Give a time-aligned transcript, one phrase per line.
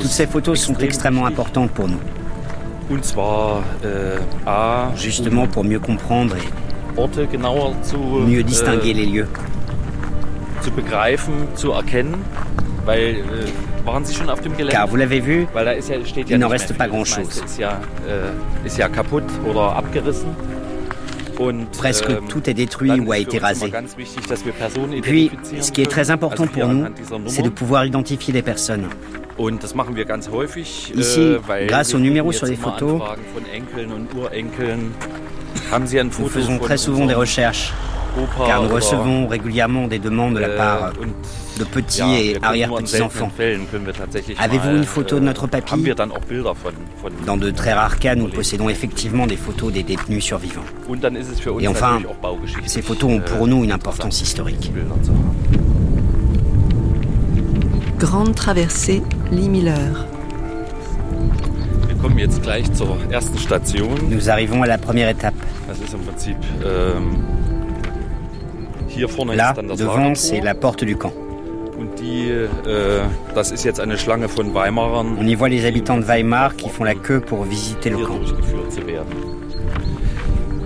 [0.00, 2.00] Toutes ces photos sont extrêmement importantes pour nous.
[3.84, 4.18] äh,
[4.96, 6.48] Justement pour mieux comprendre et
[8.26, 9.28] mieux distinguer äh, les lieux.
[14.70, 15.46] Car vous l'avez vu,
[16.28, 17.42] Il n'en reste pas grand-chose.
[21.76, 23.72] Presque ähm, tout est détruit ou a été rasé.
[25.02, 25.30] Puis,
[25.60, 26.86] ce qui est très important pour nous,
[27.26, 28.88] c'est de pouvoir identifier des personnes.
[29.36, 33.00] Ici, äh, weil grâce aux numéros sur les photos,
[36.18, 37.72] Nous faisons très souvent des recherches,
[38.46, 40.92] car nous recevons régulièrement des demandes de la äh, part
[41.58, 42.68] de petits et wir
[43.92, 45.94] tatsächlich Avez-vous une photo de äh, notre papy?
[47.26, 50.64] Dans de très rares cas, nous possédons effectivement des photos des détenus survivants.
[51.60, 52.00] Et enfin,
[52.66, 54.72] Ces photos ont pour äh, nous une importance historique.
[55.02, 55.64] Zu haben.
[57.98, 60.06] Grande traversée, Lee Miller.
[64.10, 65.34] Nous arrivons à la première étape.
[69.34, 71.12] Là, devant, c'est la porte du camp.
[72.02, 72.46] Äh,
[75.18, 78.20] On y voit les habitants de Weimar qui font la queue pour visiter le camp.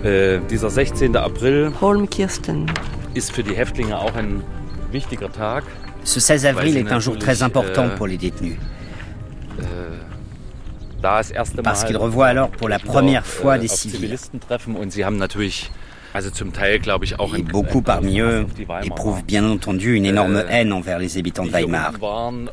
[0.05, 1.17] Äh, dieser 16.
[1.17, 2.67] April Holm Kirsten.
[3.15, 4.43] ist für die Häftlinge auch ein
[4.93, 5.65] wichtiger Tag.
[6.05, 8.57] Ce 16 avril est un jour très important äh, pour les détenus,
[11.63, 14.17] parce qu'ils revoient alors pour la première fois des civils.
[17.39, 18.47] Et beaucoup parmi eux
[18.83, 21.93] éprouvent bien entendu une énorme Euh, haine envers les habitants de Weimar,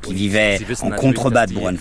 [0.01, 1.77] qui vivaient en contrebas de ihn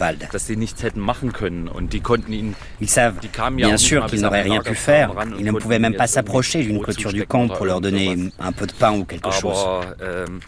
[2.80, 3.18] Ils savent
[3.52, 5.12] bien sûr qu'ils n'auraient rien pu faire.
[5.38, 8.66] Ils ne pouvaient même pas s'approcher d'une clôture du camp pour leur donner un peu
[8.66, 9.58] de pain ou quelque chose.
[10.02, 10.40] Ähm.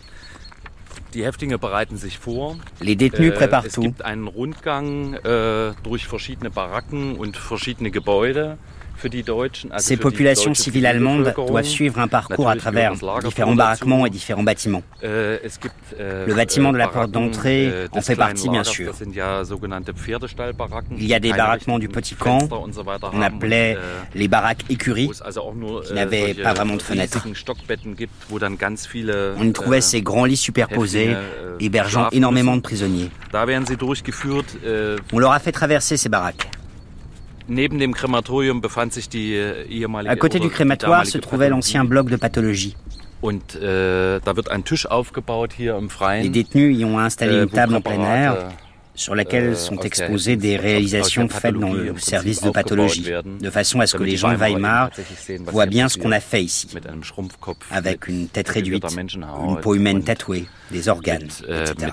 [2.83, 3.95] Les détenus Äh, préparent tout.
[9.79, 12.93] Ces populations civiles allemandes doivent suivre un parcours à travers
[13.25, 14.83] différents baraquements et différents bâtiments.
[15.03, 18.93] Äh, äh, Le bâtiment de la äh, porte d'entrée en fait partie, bien sûr.
[20.99, 22.49] Il y a des baraquements du petit camp,
[23.13, 23.77] On appelait
[24.15, 25.11] les baraques écuries.
[25.87, 27.27] qui n'avaient pas vraiment de fenêtres.
[29.39, 31.15] On y trouvait ces grands lits superposés,
[31.61, 33.11] hébergeant énormément de prisonniers.
[35.13, 36.49] On leur a fait traverser ces baraques.
[40.07, 42.77] À côté du crématoire se trouvait l'ancien bloc de pathologie.
[43.23, 46.29] Äh, Les Freien.
[46.29, 48.49] détenus y ont installé äh, une table en plein air
[48.95, 53.07] sur laquelle äh, sont exposées des réalisations faites dans le service de pathologie,
[53.41, 54.91] de façon à ce que les gens de Weimar
[55.47, 56.69] voient bien ce qu'on a fait ici,
[57.71, 61.93] avec une tête réduite, une peau humaine tatouée, des organes, äh, etc.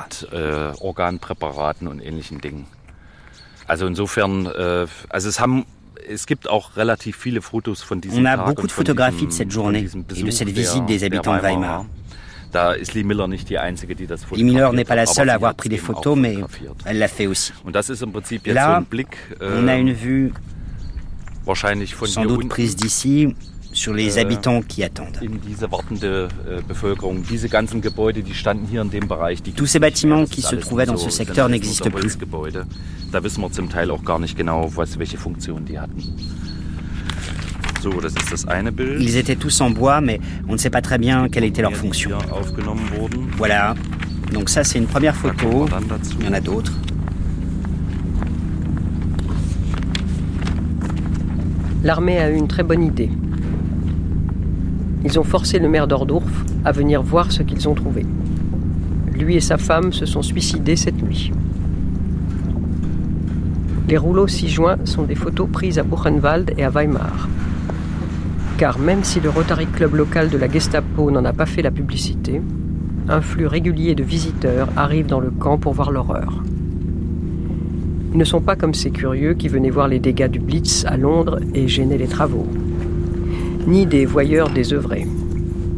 [3.68, 5.66] Also insofern, äh, also es haben,
[6.08, 8.86] es gibt auch relativ viele Fotos von diesem On a Tag beaucoup und de von
[8.86, 11.44] photographies diesem, de cette journée et de cette visite des habitants de.
[11.44, 11.86] Weimar.
[12.52, 15.32] Da ist Lee Miller nicht die einzige, die das Lee Miller n'est pas la seule
[15.32, 16.38] à avoir pris des photos, mais
[16.86, 17.52] elle l'a fait aussi.
[17.64, 20.32] Und das ist im Prinzip jetzt Là, so ein Blick, On a äh, une vue
[21.46, 23.36] wahrscheinlich von sans hier doute unten prise d'ici
[23.74, 25.20] sur les Euh, habitants qui attendent.
[25.22, 25.28] äh,
[29.56, 32.04] Tous ces bâtiments qui se trouvaient dans ce so- secteur n'existent plus.
[32.04, 32.66] Holzgebäude.
[33.12, 36.02] Da wissen wir zum Teil auch gar nicht genau, was, welche Funktion die hatten.
[37.82, 39.02] So, das ist das eine Bild.
[39.02, 41.76] Ils étaient tous en bois, mais on ne sait pas très bien quelle était leur
[41.76, 42.12] fonction.
[42.12, 43.28] hier aufgenommen wurden.
[43.38, 43.76] Voilà.
[44.32, 45.68] Donc ça, c'est une première photo.
[46.20, 46.72] Il y en a d'autres.
[51.84, 53.10] L'armée a eu une très bonne idée.
[55.06, 58.06] Ils ont forcé le maire d'Ordorf à venir voir ce qu'ils ont trouvé.
[59.14, 61.32] Lui et sa femme se sont suicidés cette nuit.
[63.88, 67.28] Les rouleaux ci-joints sont des photos prises à Buchenwald et à Weimar.
[68.58, 71.72] Car même si le Rotary Club local de la Gestapo n'en a pas fait la
[71.72, 72.42] publicité,
[73.10, 76.42] un flux régulier de visiteurs arrive dans le camp pour voir l'horreur.
[78.14, 80.96] Ils ne sont pas comme ces curieux qui venaient voir les dégâts du Blitz à
[80.96, 82.48] Londres et gênaient les travaux.
[83.66, 85.08] Ni des voyeurs désœuvrés.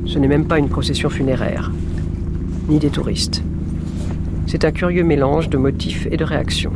[0.08, 1.72] Ce n'est même pas une procession funéraire.
[2.68, 3.44] Ni des touristes.
[4.48, 6.74] C'est un curieux mélange de motifs et de réactions.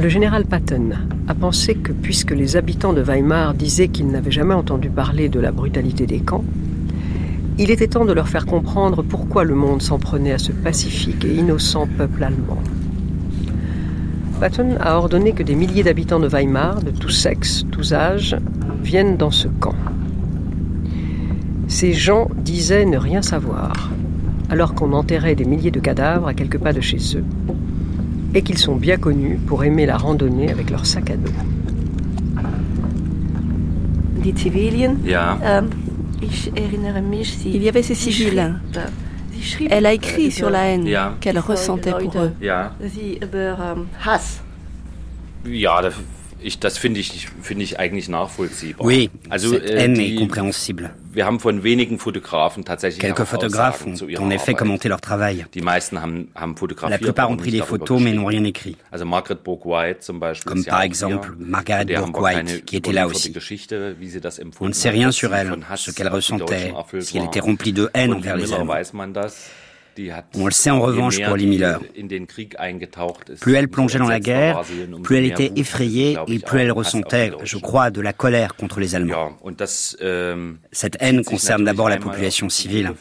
[0.00, 0.92] Le général Patton
[1.28, 5.40] a pensé que puisque les habitants de Weimar disaient qu'ils n'avaient jamais entendu parler de
[5.40, 6.44] la brutalité des camps,
[7.58, 11.24] il était temps de leur faire comprendre pourquoi le monde s'en prenait à ce pacifique
[11.26, 12.62] et innocent peuple allemand.
[14.40, 18.36] Patton a ordonné que des milliers d'habitants de Weimar, de tous sexes, tous âges,
[18.82, 19.74] viennent dans ce camp.
[21.68, 23.90] Ces gens disaient ne rien savoir.
[24.50, 27.24] alors qu'on enterrait des milliers de cadavres à quelques pas de chez eux,
[28.34, 31.32] et qu'ils sont bien connus pour aimer la randonnée avec leur sac à dos.
[36.56, 38.54] Erinnere mich, sie, il y avait ces civils.
[39.70, 40.88] Elle a écrit sur la haine
[41.20, 42.32] qu'elle ressentait pour eux.
[46.40, 48.86] Ich, das finde ich, finde ich eigentlich nachvollziehbar.
[48.86, 50.90] Oui, also, est die, compréhensible.
[51.16, 55.46] wir haben von wenigen Fotografen tatsächlich Quelques photographes ont en effet commenté leur travail.
[55.54, 57.00] Die meisten haben, haben fotografiert.
[57.00, 58.76] La plupart ont pris des photos mais n'ont rien écrit.
[58.90, 60.52] Also Margaret Bourke-White zum Beispiel.
[60.52, 61.32] Comme par exemple.
[61.38, 63.32] Margaret Bourke-White, qui était là aussi.
[64.60, 68.12] On ne sait rien sur elle, ce qu'elle ressentait, si elle était remplie de haine
[68.12, 68.64] envers les Miller
[70.34, 71.80] On le sait en revanche pour Lee Miller.
[73.40, 74.62] Plus elle plongeait dans la guerre,
[75.02, 78.94] plus elle était effrayée et plus elle ressentait, je crois, de la colère contre les
[78.94, 79.36] Allemands.
[80.00, 82.92] Ähm, Cette haine concerne d'abord la population civile,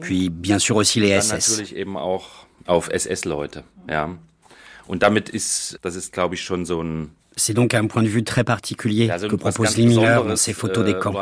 [0.00, 1.62] puis bien sûr aussi les SS.
[7.34, 10.84] C'est donc un point de vue très particulier que propose Lee Miller dans ses photos
[10.84, 11.14] des äh, camps.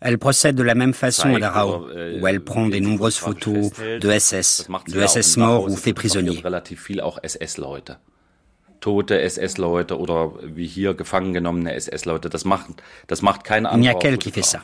[0.00, 3.70] Elle procède de la même façon à oder, äh, où elle prend des nombreuses photos
[3.78, 6.42] de SS, de SS morts ou faits prisonniers.
[13.72, 14.62] Il n'y a qu'elle qui fait ça.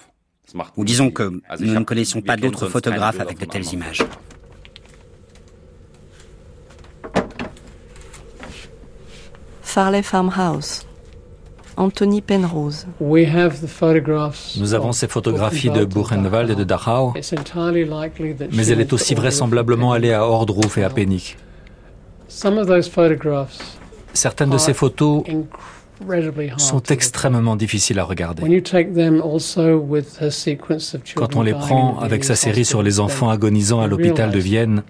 [0.76, 1.24] Ou disons que
[1.60, 4.04] nous ne connaissons pas d'autres photographes avec de telles images.
[9.62, 10.85] Farley Farmhouse.
[11.76, 12.86] Anthony Penrose.
[13.00, 17.12] Nous avons ces photographies de Buchenwald et de Dachau,
[18.52, 21.36] mais elle est aussi vraisemblablement allée à Ordruf et à Penich.
[24.14, 25.22] Certaines de ces photos
[26.58, 28.42] sont extrêmement difficiles à regarder.
[31.14, 34.82] Quand on les prend avec sa série sur les enfants agonisants à l'hôpital de Vienne,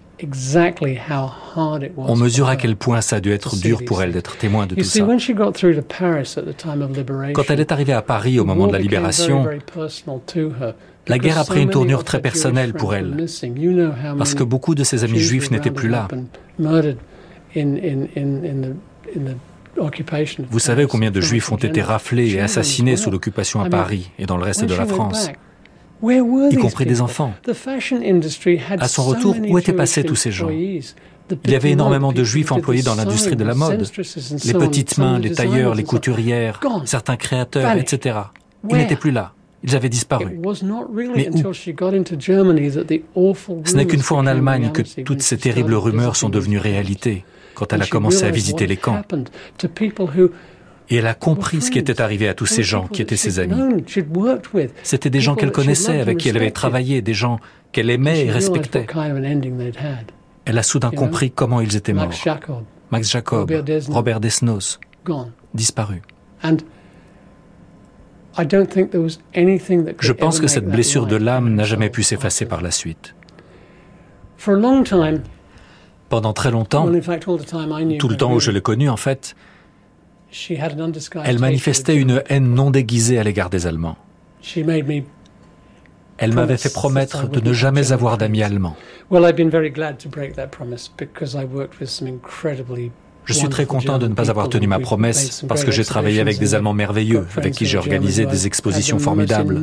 [1.97, 4.75] on mesure à quel point ça a dû être dur pour elle d'être témoin de
[4.75, 5.07] tout ça.
[7.35, 9.47] Quand elle est arrivée à Paris au moment de la libération,
[11.09, 13.27] la guerre a pris une tournure très personnelle pour elle,
[14.19, 16.09] parce que beaucoup de ses amis juifs n'étaient plus là.
[20.51, 24.27] Vous savez combien de juifs ont été raflés et assassinés sous l'occupation à Paris et
[24.27, 25.31] dans le reste de la France,
[26.03, 27.35] y compris des enfants.
[28.81, 30.51] À son retour, où étaient passés tous ces gens?
[30.51, 33.85] Il y avait énormément de juifs employés dans l'industrie de la mode,
[34.45, 38.19] les petites mains, les tailleurs, les couturières, certains créateurs, etc.
[38.71, 39.33] Ils n'étaient plus là.
[39.65, 40.39] Ils avaient disparu.
[40.39, 40.55] Mais où?
[43.65, 47.25] Ce n'est qu'une fois en Allemagne que toutes ces terribles rumeurs sont devenues réalité,
[47.57, 49.03] quand elle a commencé à visiter les camps.
[50.89, 53.41] Et elle a compris ce qui était arrivé à tous ces gens qui étaient ses
[53.41, 53.85] amis.
[54.85, 57.41] C'était des gens qu'elle connaissait, avec qui elle avait travaillé, des gens
[57.73, 58.87] qu'elle aimait et respectait.
[60.45, 62.13] Elle a soudain compris comment ils étaient morts.
[62.93, 63.53] Max Jacob,
[63.89, 64.79] Robert Desnos,
[65.55, 66.03] disparus.
[70.01, 73.15] Je pense que cette blessure de l'âme n'a jamais pu s'effacer par la suite.
[76.09, 76.87] Pendant très longtemps,
[77.99, 79.35] tout le temps où je l'ai connue en fait,
[81.25, 83.97] elle manifestait une haine non déguisée à l'égard des Allemands.
[86.19, 88.77] Elle m'avait fait promettre de ne jamais avoir d'amis allemands.
[93.27, 96.21] Je suis très content de ne pas avoir tenu ma promesse parce que j'ai travaillé
[96.21, 99.61] avec des Allemands merveilleux avec qui j'ai organisé des expositions formidables.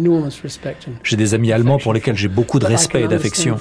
[1.04, 3.58] J'ai des amis allemands pour lesquels j'ai beaucoup de respect et d'affection.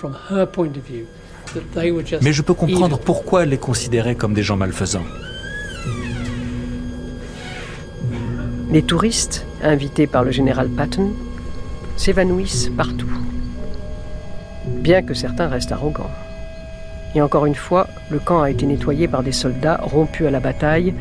[2.23, 5.05] Mais je peux comprendre pourquoi les considérait comme des gens malfaisants.
[8.71, 11.13] Les touristes, invités par le général Patton,
[11.97, 13.13] s'évanouissent partout.
[14.67, 16.11] Bien que certains restent arrogants.
[17.15, 20.41] Et encore une fois, le camp a été nettoyé par des soldats rompus à la
[20.41, 20.95] bataille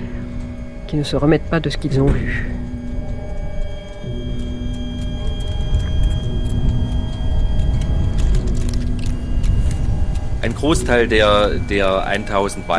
[0.88, 2.52] qui ne se remettent pas de ce qu'ils ont vu.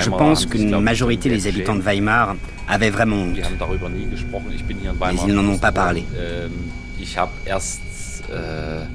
[0.00, 2.36] Je pense qu'une majorité des habitants de Weimar
[2.68, 3.36] avaient vraiment honte.
[4.98, 5.26] Weimar.
[5.28, 6.04] ils n'en ont pas parlé.
[6.18, 6.50] Ähm.
[8.30, 8.86] Äh.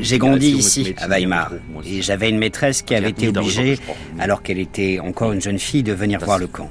[0.00, 1.50] J'ai grandi ici, à Weimar,
[1.84, 3.78] et j'avais une maîtresse qui avait été obligée,
[4.18, 6.70] alors qu'elle était encore une jeune fille, de venir voir le camp.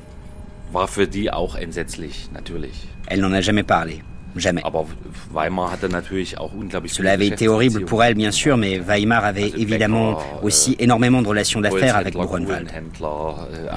[3.08, 4.02] Elle n'en a jamais parlé.
[4.36, 4.62] Jamais.
[6.88, 11.28] Cela avait été horrible pour elle, bien sûr, mais Weimar avait évidemment aussi énormément de
[11.28, 12.70] relations d'affaires avec Buchenwald.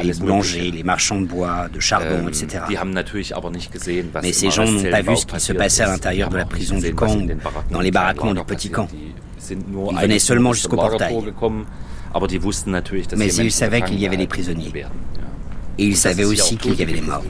[0.02, 2.64] Les boulangers, les marchands de bois, de charbon, etc.
[4.22, 6.78] Mais ces gens n'ont pas vu ce qui se passait à l'intérieur de la prison
[6.78, 7.16] du camp,
[7.70, 8.88] dans les baraquements du petit camp.
[9.50, 11.16] Ils venaient seulement jusqu'au portail.
[13.16, 14.84] Mais ils savaient qu'il y avait des prisonniers.
[15.78, 17.22] Et ils savaient aussi qu'il y avait des morts.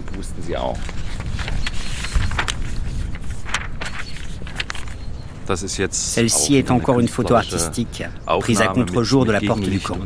[5.56, 8.02] Celle-ci est encore une photo artistique,
[8.40, 9.98] prise à contre-jour de la porte du camp.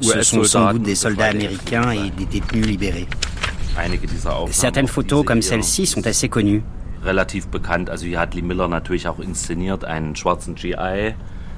[0.00, 3.08] Ce sont sans doute des soldats américains et des détenus libérés.
[4.50, 6.62] Certaines photos comme celle-ci sont assez connues.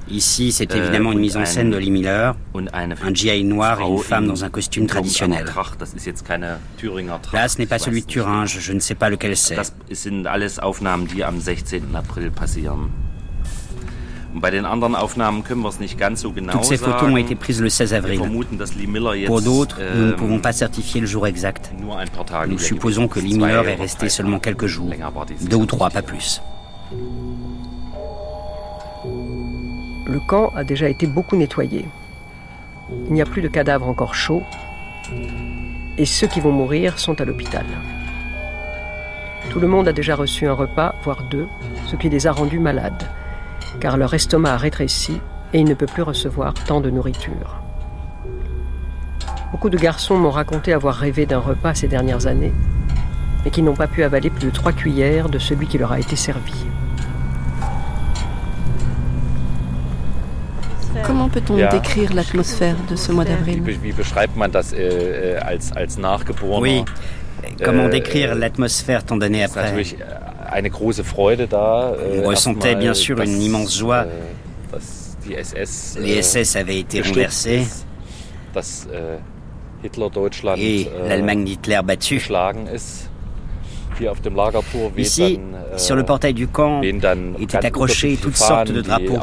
[0.09, 3.97] Ici, c'est évidemment une mise en scène de Lee Miller, un GI noir et une
[3.99, 5.45] femme dans un costume traditionnel.
[7.33, 9.55] Là, ce n'est pas celui de Thuringe, je ne sais pas lequel c'est.
[16.51, 18.21] Toutes ces photos ont été prises le 16 avril.
[19.25, 21.71] Pour d'autres, nous ne pouvons pas certifier le jour exact.
[22.47, 24.89] Nous supposons que Lee Miller est resté seulement quelques jours,
[25.41, 26.41] deux ou trois, pas plus.
[30.07, 31.85] Le camp a déjà été beaucoup nettoyé.
[33.07, 34.43] Il n'y a plus de cadavres encore chauds.
[35.97, 37.65] Et ceux qui vont mourir sont à l'hôpital.
[39.49, 41.47] Tout le monde a déjà reçu un repas, voire deux,
[41.85, 43.07] ce qui les a rendus malades
[43.79, 45.19] car leur estomac a rétréci
[45.53, 47.61] et il ne peut plus recevoir tant de nourriture.
[49.51, 52.53] Beaucoup de garçons m'ont raconté avoir rêvé d'un repas ces dernières années,
[53.45, 55.99] mais qui n'ont pas pu avaler plus de trois cuillères de celui qui leur a
[55.99, 56.65] été servi.
[61.05, 63.61] Comment peut-on décrire l'atmosphère de ce mois d'avril
[66.61, 66.83] Oui,
[67.63, 69.73] comment décrire l'atmosphère tant d'années après?
[72.23, 74.05] on ressentait bien sûr une immense joie.
[75.99, 77.65] Les SS avaient été renversés
[80.57, 82.19] et l'Allemagne d'Hitler battue.
[84.97, 85.39] Ici,
[85.77, 86.81] sur le portail du camp,
[87.39, 89.17] étaient accrochés toutes sortes de drapeaux.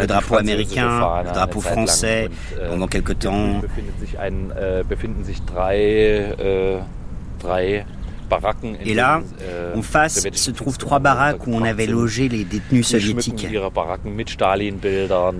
[0.00, 0.88] Le drapeau américain,
[1.24, 2.28] le drapeau français,
[2.68, 3.60] pendant quelque temps.
[8.84, 9.22] Et là,
[9.74, 13.46] en face, se trouvent trois baraques où on avait logé les détenus soviétiques.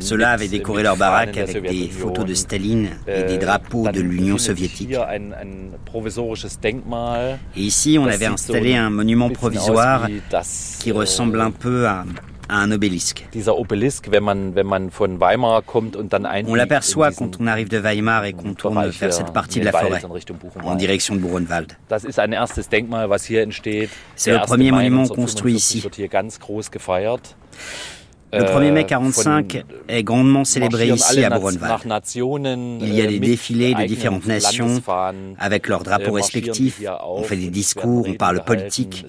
[0.01, 4.39] Ceux-là avaient décoré leurs baraques avec des photos de Staline et des drapeaux de l'Union
[4.39, 4.95] soviétique.
[7.57, 10.09] Et ici, on avait installé un monument provisoire
[10.81, 12.05] qui ressemble un peu à
[12.49, 13.29] un obélisque.
[16.47, 19.73] On l'aperçoit quand on arrive de Weimar et qu'on tourne vers cette partie de la
[19.73, 20.01] forêt,
[20.63, 21.73] en direction de Buchenwald.
[24.17, 25.83] C'est le premier monument construit ici.
[28.31, 31.83] Le 1er mai 1945 est grandement célébré ici à Buchenwald.
[32.83, 34.83] Il y a des défilés de différentes nations
[35.39, 36.83] avec leurs drapeaux respectifs.
[37.07, 39.07] On fait des discours, on parle politique.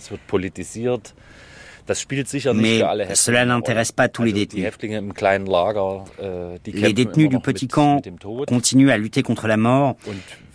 [2.53, 2.81] Mais
[3.13, 4.65] cela n'intéresse pas tous les détenus.
[6.65, 8.01] Les détenus du petit camp
[8.48, 9.96] continuent à lutter contre la mort.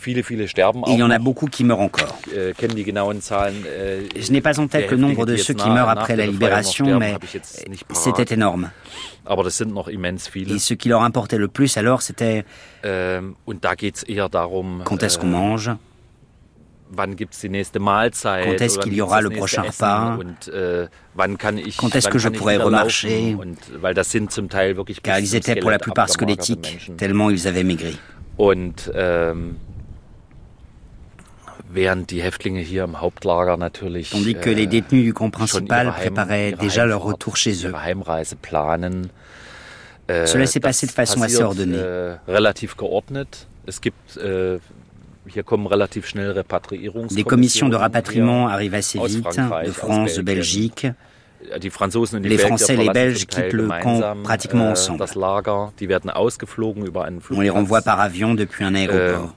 [0.06, 2.18] il y en a beaucoup qui meurent encore.
[2.32, 7.14] Je n'ai pas en tête le nombre de ceux qui meurent après la libération, mais
[7.92, 8.70] c'était énorme.
[9.26, 12.44] Et ce qui leur importait le plus alors, c'était
[12.82, 15.70] quand est-ce qu'on mange?
[16.94, 20.18] Quand est-ce qu'il y aura le prochain repas?
[20.52, 20.86] Äh,
[21.76, 23.36] Quand est-ce que je pourrai remarcher?
[25.02, 27.98] Car ils étaient pour la plupart squelettiques, tellement ils avaient maigri.
[28.94, 29.54] Ähm,
[34.10, 37.72] Tandis que les äh, détenus du camp principal préparaient déjà leur retour chez eux.
[40.06, 41.78] Äh, Cela s'est passé de façon assez ordonnée.
[47.10, 49.24] Des commissions de rapatriement arrivent assez vite,
[49.64, 50.86] de France, de Belgique.
[52.22, 55.04] Les Français et les Belges quittent le camp pratiquement ensemble.
[57.30, 59.34] On les renvoie par avion depuis un aéroport.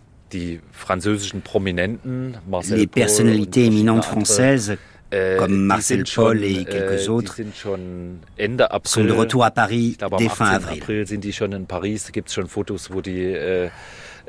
[2.70, 4.78] Les personnalités éminentes françaises,
[5.38, 7.38] comme Marcel Paul et quelques autres,
[8.86, 10.84] sont de retour à Paris dès fin avril.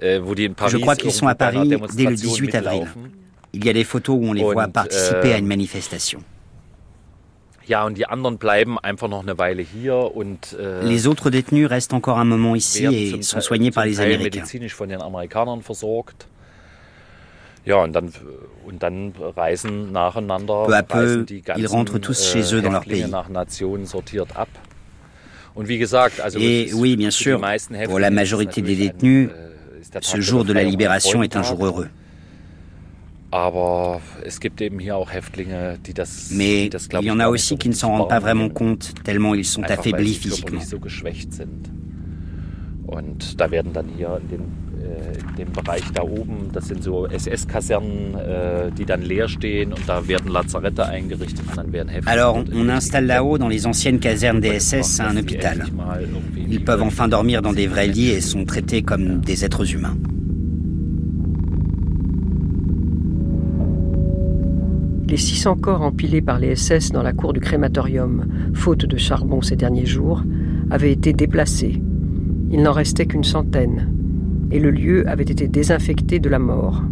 [0.03, 0.21] Euh,
[0.69, 2.87] Je crois qu'ils sont à Paris dès le 18 avril.
[3.53, 6.21] Il y a des photos où on les voit participer à une manifestation.
[10.83, 14.45] Les autres détenus restent encore un moment ici et sont soignés par les Américains.
[20.67, 21.27] Peu à peu,
[21.59, 23.05] ils rentrent tous chez eux dans leur pays.
[26.41, 27.39] Et oui, bien sûr,
[27.87, 29.29] pour la majorité des détenus,
[30.01, 31.89] ce jour de la libération est un jour heureux.
[36.33, 36.67] Mais
[37.01, 39.63] il y en a aussi qui ne s'en rendent pas vraiment compte, tellement ils sont
[39.65, 40.61] affaiblis physiquement.
[52.07, 55.67] Alors, on installe là-haut, dans les anciennes casernes des SS, un hôpital.
[56.37, 59.97] Ils peuvent enfin dormir dans des vrais lits et sont traités comme des êtres humains.
[65.09, 69.41] Les 600 corps empilés par les SS dans la cour du crématorium, faute de charbon
[69.41, 70.23] ces derniers jours,
[70.71, 71.81] avaient été déplacés.
[72.51, 73.98] Il n'en restait qu'une centaine,
[74.51, 76.83] et le lieu avait été désinfecté de la mort.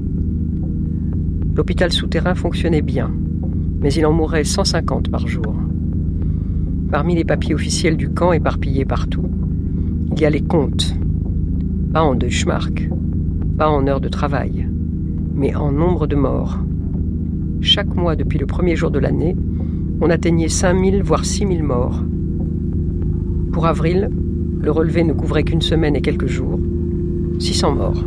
[1.54, 3.10] L'hôpital souterrain fonctionnait bien,
[3.80, 5.54] mais il en mourait 150 par jour.
[6.90, 9.28] Parmi les papiers officiels du camp éparpillés partout,
[10.12, 10.94] il y a les comptes,
[11.92, 12.88] pas en Deutschmark,
[13.56, 14.68] pas en heures de travail,
[15.34, 16.58] mais en nombre de morts
[17.60, 19.36] chaque mois depuis le premier jour de l'année,
[20.00, 22.02] on atteignait 5000 voire 6000 morts.
[23.52, 24.10] Pour avril,
[24.60, 26.60] le relevé ne couvrait qu'une semaine et quelques jours.
[27.38, 28.04] 600 morts.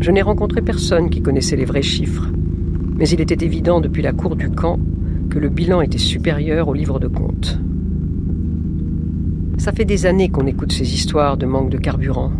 [0.00, 2.28] Je n'ai rencontré personne qui connaissait les vrais chiffres,
[2.96, 4.78] mais il était évident depuis la cour du camp
[5.30, 7.58] que le bilan était supérieur au livre de compte.
[9.58, 12.32] Ça fait des années qu'on écoute ces histoires de manque de carburant,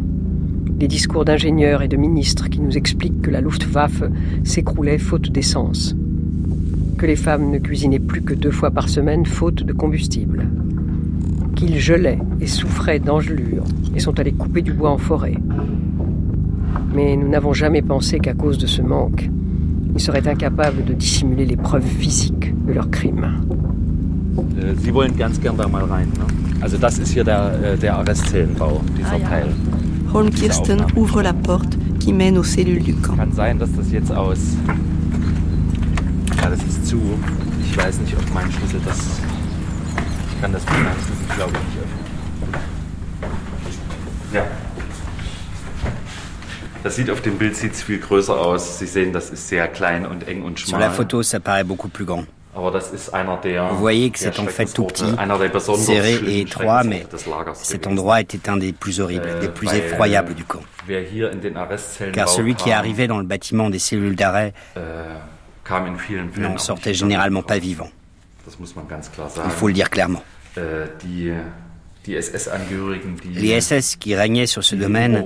[0.71, 4.05] des discours d'ingénieurs et de ministres qui nous expliquent que la Luftwaffe
[4.45, 5.97] s'écroulait faute d'essence,
[6.97, 10.47] que les femmes ne cuisinaient plus que deux fois par semaine faute de combustible,
[11.59, 15.37] qu'ils gelaient et souffraient d'engelures et sont allés couper du bois en forêt.
[16.95, 19.29] Mais nous n'avons jamais pensé qu'à cause de ce manque,
[19.95, 23.27] ils seraient incapables de dissimuler les preuves physiques de leurs crimes.
[24.39, 26.07] Äh, Sie wollen ganz gern da mal rein.
[26.17, 26.27] Ne?
[26.61, 29.29] Also das ist hier der, äh, der Arrestzellenbau, dieser ah, ja.
[29.29, 29.49] Teil.
[30.13, 33.17] Holm Kirsten ouvre la porte qui mène aux cellules du camp.
[33.17, 34.39] Kann sein, dass das jetzt aus.
[36.41, 37.01] Ja, das ist zu.
[37.65, 38.99] Ich weiß nicht, ob mein Schlüssel das.
[40.31, 42.05] Ich kann das Schlüssel, glaube ich, nicht öffnen.
[44.33, 44.47] Ja.
[46.83, 48.79] Das sieht auf dem Bild sieht's viel größer aus.
[48.79, 50.81] Sie sehen, das ist sehr klein und eng und schmal.
[50.81, 52.25] Sur la photo, ça paraît beaucoup plus grand.
[52.55, 55.05] Vous voyez que c'est en fait tout petit,
[55.77, 57.07] serré et étroit, mais
[57.55, 60.63] cet endroit était un des plus horribles, des plus effroyables du camp.
[62.13, 64.55] Car celui qui arrivait dans le bâtiment des cellules d'arrêt
[66.37, 67.91] n'en sortait généralement pas vivant.
[68.47, 70.23] Il faut le dire clairement.
[73.35, 75.23] Les SS qui régnaient sur ce domaine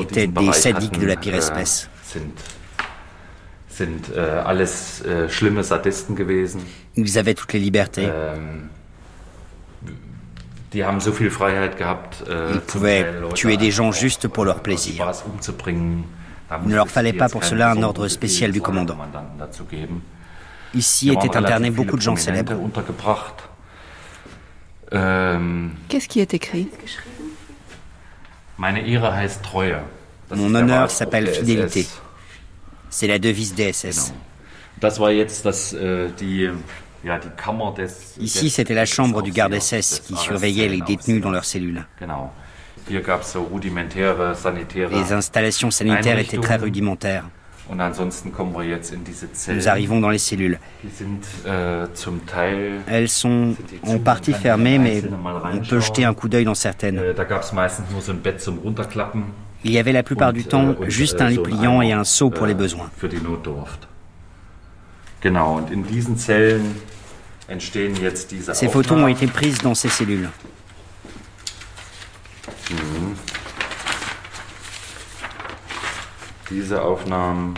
[0.00, 1.88] étaient des sadiques de la pire espèce
[3.80, 5.28] äh, alles äh.
[6.96, 8.04] Ils avaient toutes les libertés.
[8.04, 8.70] Ähm.
[10.74, 10.82] Äh,
[12.54, 15.10] Ils pouvaient tuer des gens juste pour leur plaisir.
[15.68, 18.98] Il ne leur fallait pas pour cela un ordre spécial du commandant.
[20.74, 22.54] Ici étaient internés beaucoup de gens célèbres.
[24.92, 26.68] Ähm, Qu'est-ce qui est écrit
[30.34, 31.86] Mon honneur s'appelle fidélité.
[32.90, 34.12] C'est la devise des SS.
[34.82, 36.08] Äh,
[38.18, 41.86] Ici, c'était la chambre du garde SS qui surveillait les détenus dans leurs cellules.
[44.90, 47.24] Les installations sanitaires étaient très rudimentaires.
[47.68, 50.58] Nous arrivons dans les cellules.
[51.46, 51.86] Äh,
[52.86, 55.02] Elles sont en partie fermées, mais
[55.52, 56.98] on peut jeter un coup d'œil dans certaines.
[56.98, 57.14] Äh,
[59.64, 62.30] il y avait la plupart du temps äh, juste un lit pliant et un seau
[62.30, 62.90] pour les besoins.
[68.52, 70.28] Ces photos ont été prises dans ces cellules.
[76.50, 77.54] Mhm.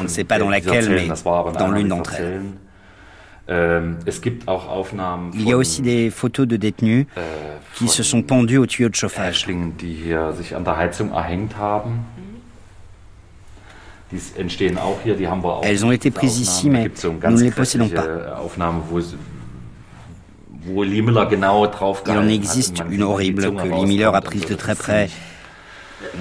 [0.00, 1.08] On ne sait pas dans laquelle, mais
[1.58, 2.40] dans l'une d'entre elles.
[3.48, 3.98] Ähm,
[5.34, 7.20] Il y a aussi des photos de détenus äh,
[7.74, 9.46] qui se sont pendus au tuyau de chauffage.
[15.62, 16.90] Elles ont été prises ici, mais
[17.30, 18.06] nous ne les possédons pas.
[22.06, 25.08] Il en existe une horrible que Lee Miller a prise de très près.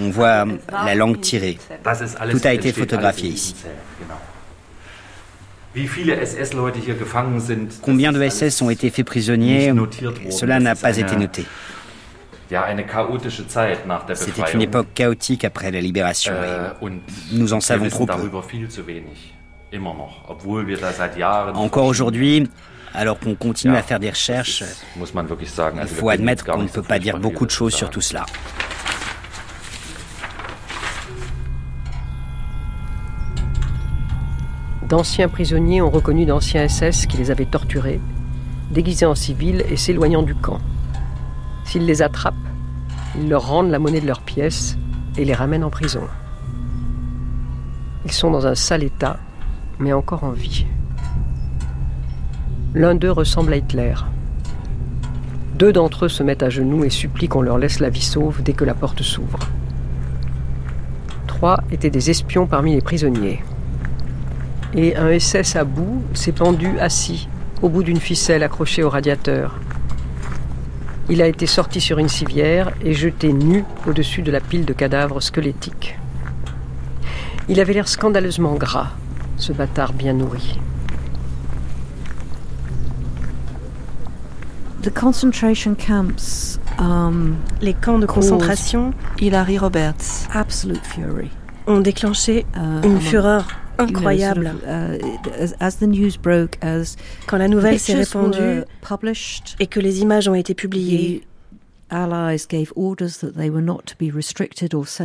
[0.01, 1.57] On voit la langue tirée.
[2.31, 3.55] Tout a été photographié ici.
[7.81, 9.73] Combien de SS ont été faits prisonniers?
[10.29, 11.45] Cela n'a pas été noté.
[14.13, 16.33] C'était une époque chaotique après la libération.
[16.33, 16.89] Äh,
[17.31, 18.29] nous en savons trop peu.
[21.55, 22.49] Encore aujourd'hui,
[22.93, 24.63] alors qu'on continue à faire des recherches,
[24.97, 28.25] il faut admettre qu'on ne peut pas dire beaucoup de choses sur tout cela.
[34.91, 38.01] D'anciens prisonniers ont reconnu d'anciens SS qui les avaient torturés,
[38.71, 40.59] déguisés en civils et s'éloignant du camp.
[41.63, 42.35] S'ils les attrapent,
[43.17, 44.77] ils leur rendent la monnaie de leurs pièces
[45.17, 46.01] et les ramènent en prison.
[48.03, 49.17] Ils sont dans un sale état,
[49.79, 50.65] mais encore en vie.
[52.73, 53.93] L'un d'eux ressemble à Hitler.
[55.55, 58.43] Deux d'entre eux se mettent à genoux et supplient qu'on leur laisse la vie sauve
[58.43, 59.39] dès que la porte s'ouvre.
[61.27, 63.41] Trois étaient des espions parmi les prisonniers.
[64.73, 67.27] Et un SS à bout s'est pendu assis
[67.61, 69.59] au bout d'une ficelle accrochée au radiateur.
[71.09, 74.73] Il a été sorti sur une civière et jeté nu au-dessus de la pile de
[74.73, 75.97] cadavres squelettiques.
[77.49, 78.91] Il avait l'air scandaleusement gras,
[79.37, 80.59] ce bâtard bien nourri.
[86.79, 90.27] Um, Les camps de concentration, Hilary Roberts,
[91.67, 93.45] ont déclenché uh, une fureur
[93.81, 94.53] incroyable.
[94.65, 94.97] Uh,
[97.27, 98.63] Quand la nouvelle s'est répandue
[99.59, 101.23] et que les images ont été publiées,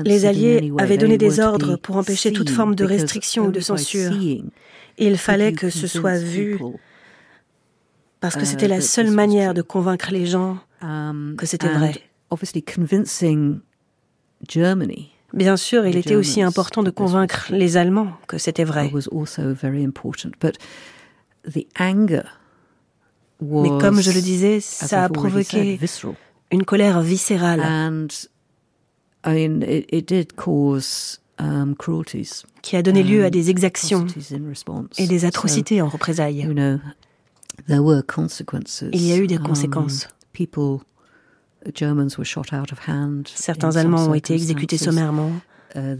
[0.04, 4.12] les Alliés avaient donné des ordres pour empêcher toute forme de restriction ou de censure.
[4.98, 6.58] Il fallait que ce soit vu
[8.20, 11.94] parce que c'était la uh, seule manière de convaincre les gens um, que c'était vrai.
[15.36, 18.90] Bien sûr, il était aussi important de convaincre les Allemands que c'était vrai.
[21.52, 21.66] Mais
[23.78, 25.78] comme je le disais, ça a provoqué
[26.50, 27.60] une colère viscérale.
[27.60, 28.08] Um,
[32.62, 34.06] qui a donné lieu à des exactions
[34.96, 36.48] et des atrocités en représailles.
[37.68, 40.08] Il y a eu des um, conséquences.
[43.34, 45.32] Certains Allemands ont été exécutés sommairement.
[45.74, 45.96] Uh,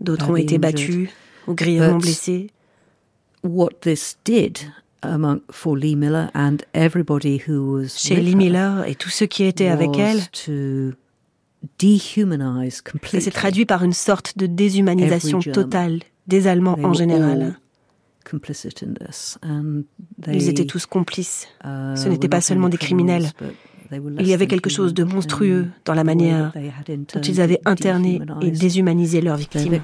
[0.00, 1.08] D'autres ont été battus
[1.46, 2.50] ou grièvement blessés.
[7.96, 10.20] Chez Lee Miller et tous ceux qui étaient avec elle,
[13.04, 17.58] ça s'est traduit par une sorte de déshumanisation totale des Allemands en général.
[20.28, 21.48] Ils étaient tous complices.
[21.64, 23.32] Uh, Ce n'étaient pas seulement des criminels.
[24.18, 26.52] Il y avait quelque chose de monstrueux dans la manière
[27.14, 29.80] dont ils avaient interné et déshumanisé leurs victimes.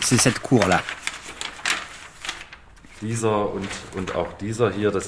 [0.00, 0.80] C'est cette cour-là.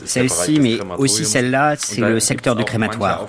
[0.04, 3.26] Celle-ci, mais aussi celle-là, c'est le secteur du crématoire.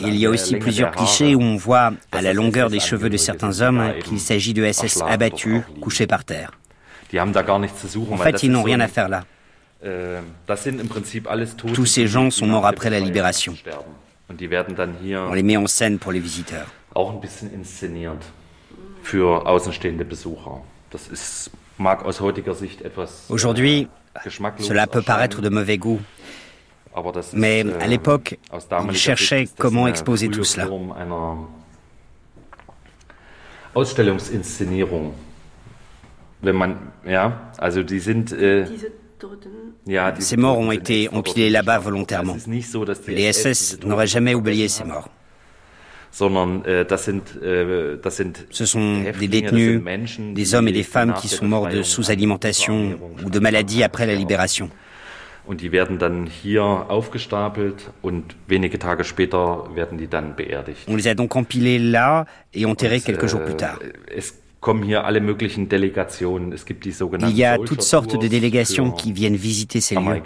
[0.00, 3.16] Il y a aussi plusieurs clichés où on voit, à la longueur des cheveux de
[3.16, 6.50] certains hommes, qu'il s'agit de SS abattus, couchés par terre.
[7.18, 9.24] En fait, ils n'ont rien à faire là.
[9.84, 10.20] Äh,
[11.74, 13.54] Tous ces gens sont morts après la libération.
[14.30, 16.66] On les met en scène pour les visiteurs.
[23.28, 23.88] Aujourd'hui,
[24.58, 26.00] cela peut paraître de mauvais goût,
[27.34, 28.38] mais à l'époque,
[28.90, 30.68] ils cherchaient comment exposer tout cela.
[40.18, 42.36] Ces morts ont été empilés là-bas volontairement.
[43.08, 45.08] Les SS n'auraient jamais oublié ces morts.
[46.20, 47.64] Äh, äh,
[48.50, 49.82] Ce sont des détenus,
[50.34, 54.14] des hommes et des femmes qui sont morts de sous-alimentation ou de maladies après la
[54.14, 54.70] libération.
[55.46, 60.88] Und die werden dann hier aufgestapelt und wenige Tage später werden die dann beerdigt.
[60.88, 63.78] On les a donc empilés là et enterrés quelques jours plus tard.
[63.82, 64.32] Äh, es
[64.64, 66.52] kommen hier alle möglichen Delegationen.
[66.52, 69.94] Es gibt die sogenannten Il y a toutes sortes de délégations qui viennent visiter ces
[69.94, 70.22] lieux.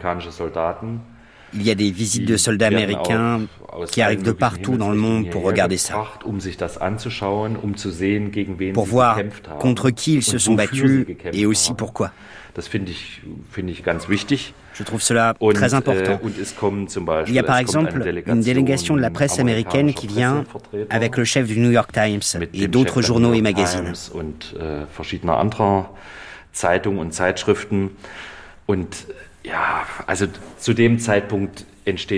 [1.55, 3.41] Il y a des visites de soldats américains
[3.91, 5.95] qui arrivent de partout dans le monde pour regarder ça.
[6.25, 6.39] Um
[7.65, 9.19] um pour voir
[9.59, 12.13] contre qui ils se sont battus et aussi pourquoi.
[14.79, 16.21] Je trouve cela très important.
[16.23, 20.45] Äh, Il y a par exemple une délégation de la presse américaine qui vient
[20.89, 22.21] avec le chef du New York Times
[22.55, 23.93] et d'autres journaux et magazines.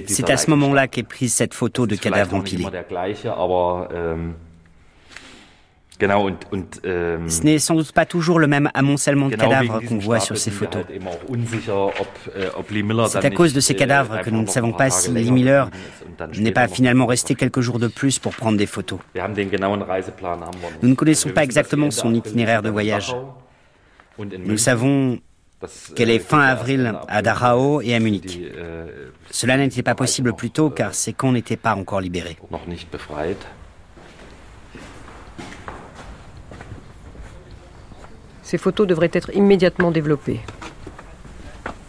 [0.07, 2.67] C'est à ce moment-là qu'est prise cette photo de cadavre empilé.
[6.03, 6.37] Ähm,
[6.85, 10.37] Ähm, Ce n'est sans doute pas toujours le même amoncellement de cadavres qu'on voit sur
[10.37, 10.85] ces photos.
[10.89, 10.99] Äh,
[13.09, 15.71] C'est à cause de ces cadavres que nous ne savons pas si Lee Miller
[16.39, 18.99] n'est pas finalement resté quelques jours de plus pour prendre des photos.
[20.83, 23.15] Nous ne connaissons pas exactement son itinéraire de voyage.
[24.19, 25.19] Nous savons
[25.95, 28.41] qu'elle est fin avril à Dachau et à Munich.
[29.31, 32.37] Cela n'était pas possible plus tôt car ces camps n'étaient pas encore libérés.
[38.51, 40.41] Ces photos devraient être immédiatement développées.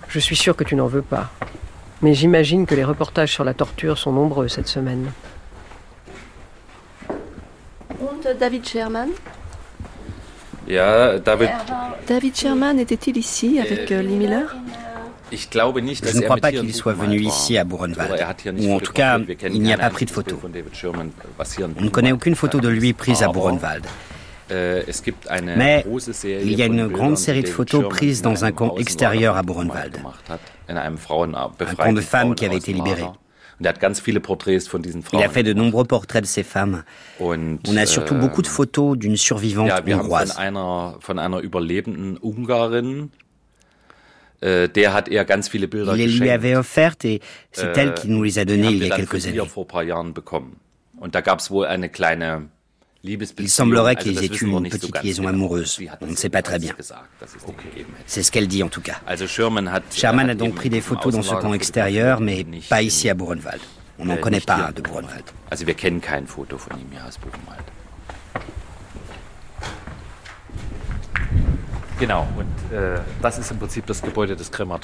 [0.09, 1.31] Je suis sûr que tu n'en veux pas.
[2.03, 5.11] Mais j'imagine que les reportages sur la torture sont nombreux cette semaine.
[8.39, 9.09] David Sherman
[10.67, 11.49] David.
[12.07, 14.55] David Sherman était-il ici avec euh, Lee Miller?
[15.31, 18.23] Je ne crois pas qu'il soit venu ici à Buchenwald.
[18.59, 19.17] Ou en tout cas,
[19.51, 20.39] il n'y a pas pris de photo.
[20.43, 23.87] On ne connaît aucune photo de lui prise à Buchenwald.
[24.51, 24.83] Äh,
[25.55, 25.85] Mais
[26.23, 29.97] il y a une grande série de photos prises dans un camp extérieur à Buchenwald.
[30.67, 33.03] Un camp de femmes qui avait été libéré.
[33.59, 36.83] Il a fait de nombreux portraits de ces femmes.
[37.19, 40.35] On a surtout beaucoup de photos d'une survivante hongroise.
[44.43, 45.61] Äh, il
[45.95, 48.95] les lui avait offertes et c'est elle qui nous les a données il y a
[48.95, 49.39] quelques années.
[53.03, 55.79] Il semblerait qu'ils aient eu une petite liaison amoureuse.
[56.01, 56.75] On ne sait pas très bien.
[58.05, 58.97] C'est ce qu'elle dit en tout cas.
[59.27, 63.61] Sherman a donc pris des photos dans ce camp extérieur, mais pas ici à Buchenwald.
[63.97, 65.23] On n'en connaît pas de Buchenwald.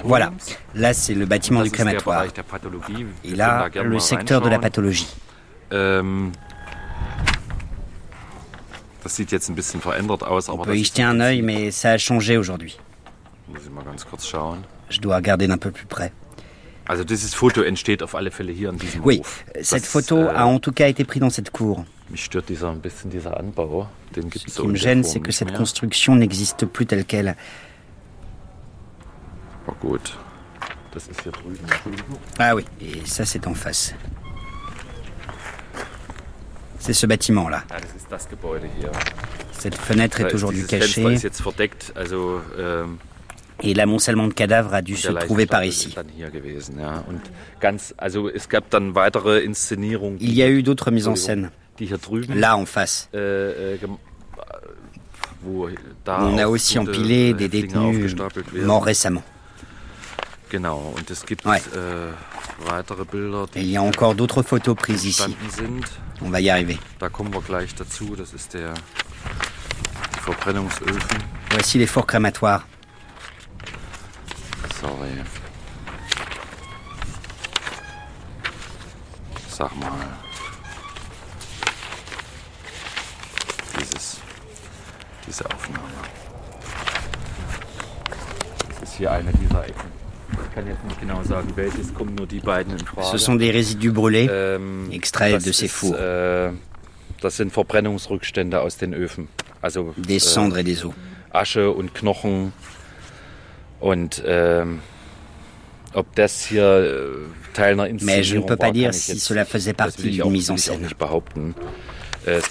[0.04, 0.32] Voilà,
[0.76, 2.26] là c'est le bâtiment du crématoire.
[3.24, 5.08] Et là, le secteur de la pathologie.
[9.08, 11.72] Das sieht jetzt ein bisschen verändert aus, aber On peut y jeter un œil, mais
[11.72, 12.78] ça a changé aujourd'hui.
[13.48, 14.66] Muss ich mal ganz kurz schauen.
[14.90, 16.12] Je dois regarder d'un peu plus près.
[16.86, 19.46] Also dieses Foto entsteht auf alle Fälle hier in diesem Oui, Hof.
[19.62, 21.86] cette das, photo äh, a en tout cas été prise dans cette cour.
[22.10, 23.88] Mich stört dieser ein bisschen dieser Anbau.
[24.14, 27.38] Den gibt's Ce qui me gêne, c'est que cette construction n'existe plus telle qu'elle.
[29.70, 30.18] Oh gut.
[30.94, 31.66] Das ist hier drüben.
[32.40, 33.94] Ah oui, et ça c'est en face.
[36.88, 37.64] C'est ce bâtiment-là.
[37.70, 37.76] Ah,
[39.52, 41.04] Cette fenêtre est aujourd'hui cachée.
[41.04, 42.98] Ähm,
[43.62, 45.94] Et l'amoncellement de cadavres a dû se trouver par ici.
[50.22, 51.52] Il y a eu d'autres mises en scène.
[52.34, 53.10] Là, en face.
[53.14, 53.80] Äh, äh,
[56.08, 58.16] On a aussi empilé des détenus
[58.54, 59.24] morts récemment.
[61.46, 61.62] Ouais.
[63.56, 65.36] Et il y a encore d'autres photos prises ici.
[66.22, 66.80] On va y arriver.
[71.52, 72.68] Voici les fours crématoires.
[74.80, 75.10] Sorry.
[79.50, 79.90] Sag mal.
[83.80, 84.18] Dieses,
[85.26, 85.82] diese Aufnahme.
[88.70, 89.92] Das ist hier eine dieser Ecken.
[93.12, 95.96] Ce sont des résidus brûlés, ähm, extraits de ces fours.
[97.22, 99.28] Das sind Verbrennungsrückstände aus den Öfen.
[99.62, 100.94] Also des cendres et des os.
[101.32, 102.54] Asche und Knochen
[103.80, 104.80] und ähm,
[105.94, 109.46] ob das hier äh, Teil einer Inszenierung Mais je ne peux pas dire si cela
[109.46, 110.88] faisait partie d'une mise en scène.
[112.28, 112.42] Äh,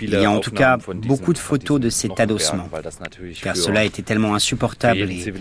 [0.00, 2.68] Il y a en tout cas beaucoup de photos de cet adossement,
[3.42, 5.32] car cela était tellement insupportable et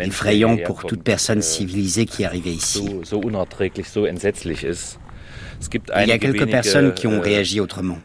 [0.00, 2.86] effrayant pour toute personne äh, civilisée qui arrivait ici.
[6.02, 7.98] Il y a quelques personnes qui ont äh, réagi autrement.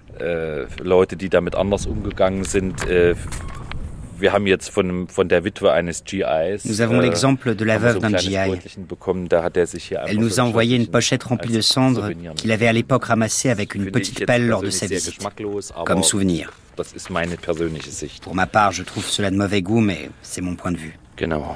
[0.81, 2.85] Leute, die damit anders umgegangen sind,
[6.65, 8.35] Nous avons l'exemple de la veuve d'un GI.
[10.07, 13.75] Elle nous a envoyé une pochette remplie de cendres qu'il avait à l'époque ramassée avec
[13.75, 15.19] une petite pelle lors de sa visite,
[15.85, 16.51] comme souvenir.
[18.21, 20.97] Pour ma part, je trouve cela de mauvais goût, mais c'est mon point de vue.
[21.17, 21.55] Genau.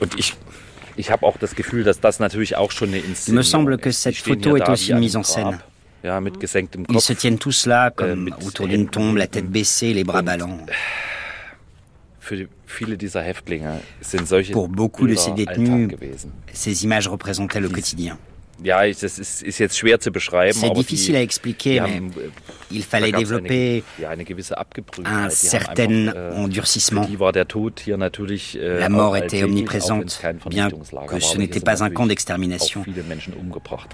[0.00, 0.36] Und ich,
[0.96, 3.90] ich habe auch das Gefühl, dass das natürlich auch schon eine Il me semble que
[3.90, 5.58] cette photo est aussi une mise en scène.
[6.04, 10.22] Ils se tiennent tous là, comme äh, autour d'une tombe, la tête baissée, les bras
[10.22, 10.58] ballants.
[14.52, 15.90] Pour beaucoup de ces détenus,
[16.52, 18.18] ces images représentaient le quotidien.
[20.52, 22.02] C'est difficile à expliquer, mais
[22.70, 23.84] il fallait développer
[25.04, 27.04] un certain äh, endurcissement.
[27.04, 32.84] Äh, La mort était omniprésente, bien que ce n'était pas un camp d'extermination.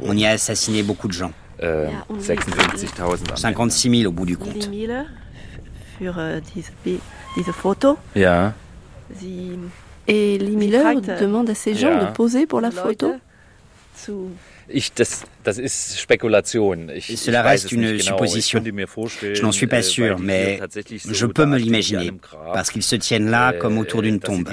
[0.02, 1.32] On y a assassiné beaucoup de gens.
[3.36, 4.70] 56 000 au bout du compte.
[10.06, 13.14] Et Lee Miller demande à ces gens de poser pour la photo
[17.16, 18.62] cela reste une supposition.
[18.64, 20.60] Je n'en suis pas sûr, mais
[21.10, 22.12] je peux me l'imaginer,
[22.52, 24.48] parce qu'ils se tiennent là äh, comme autour d'une tombe.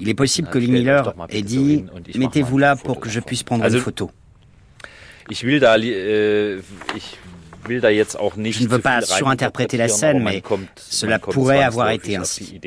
[0.00, 3.64] Il est possible que Lee Miller ait dit «Mettez-vous là pour que je puisse prendre
[3.66, 4.10] une photo».
[5.28, 5.46] Je
[8.62, 10.42] ne veux pas surinterpréter la scène, mais
[10.76, 12.60] cela pourrait avoir été ainsi.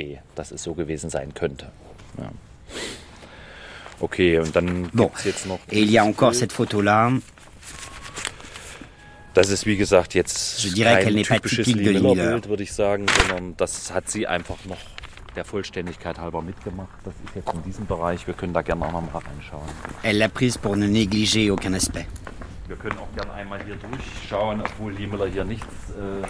[4.00, 5.12] Okay, und dann bon.
[5.24, 7.12] jetzt noch Et il y a encore cette photo-là.
[9.34, 12.44] Das ist wie gesagt jetzt Je dirais typique de Miller.
[12.46, 14.78] würde ich sagen, sondern das hat sie einfach noch
[15.36, 16.90] der Vollständigkeit halber mitgemacht.
[17.04, 18.26] Das ist jetzt in diesem Bereich.
[18.26, 19.70] Wir können da gerne auch noch mal reinschauen.
[20.04, 22.08] Elle l'a prise pour ne négliger aucun aspect.
[22.68, 26.26] Wir können auch gerne einmal hier durchschauen, obwohl Liemler hier nichts äh,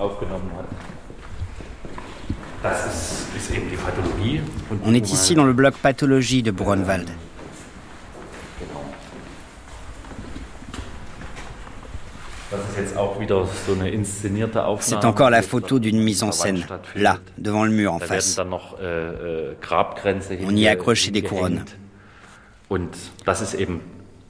[0.00, 0.66] aufgenommen hat.
[4.84, 7.08] On est ici dans le bloc pathologie de Brunwald.
[14.80, 18.38] C'est encore la photo d'une mise en scène, là, devant le mur en face.
[18.38, 21.64] Äh, äh, On y a accroché des couronnes.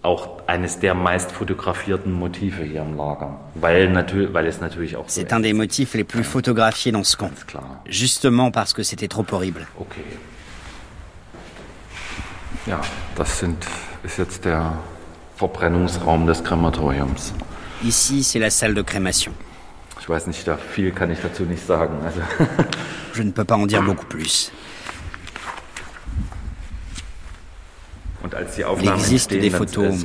[0.02, 3.38] Auch eines der meist fotografierten Motive hier im Lager.
[3.54, 5.04] Weil es natürlich auch.
[5.08, 7.32] C'est un des motifs les plus photographiés dans ce camp,
[7.86, 9.66] justement parce que c'était trop horrible.
[9.78, 10.04] Okay.
[12.66, 12.80] Ja,
[13.16, 13.42] das
[14.02, 14.72] ist jetzt der
[15.36, 17.32] Verbrennungsraum des Krematoriums.
[17.82, 19.32] Ici, c'est la salle de crémation.
[23.12, 24.52] Je ne peux pas en dire beaucoup plus.
[28.82, 30.04] Il existe des photos,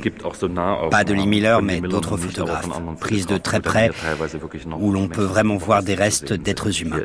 [0.90, 2.68] pas de Lee Miller, mais d'autres photographes,
[3.00, 3.90] prises de très près,
[4.78, 7.00] où l'on peut vraiment voir des restes d'êtres humains.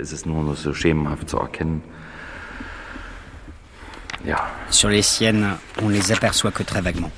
[4.70, 7.12] Sur les siennes, on les aperçoit que très vaguement.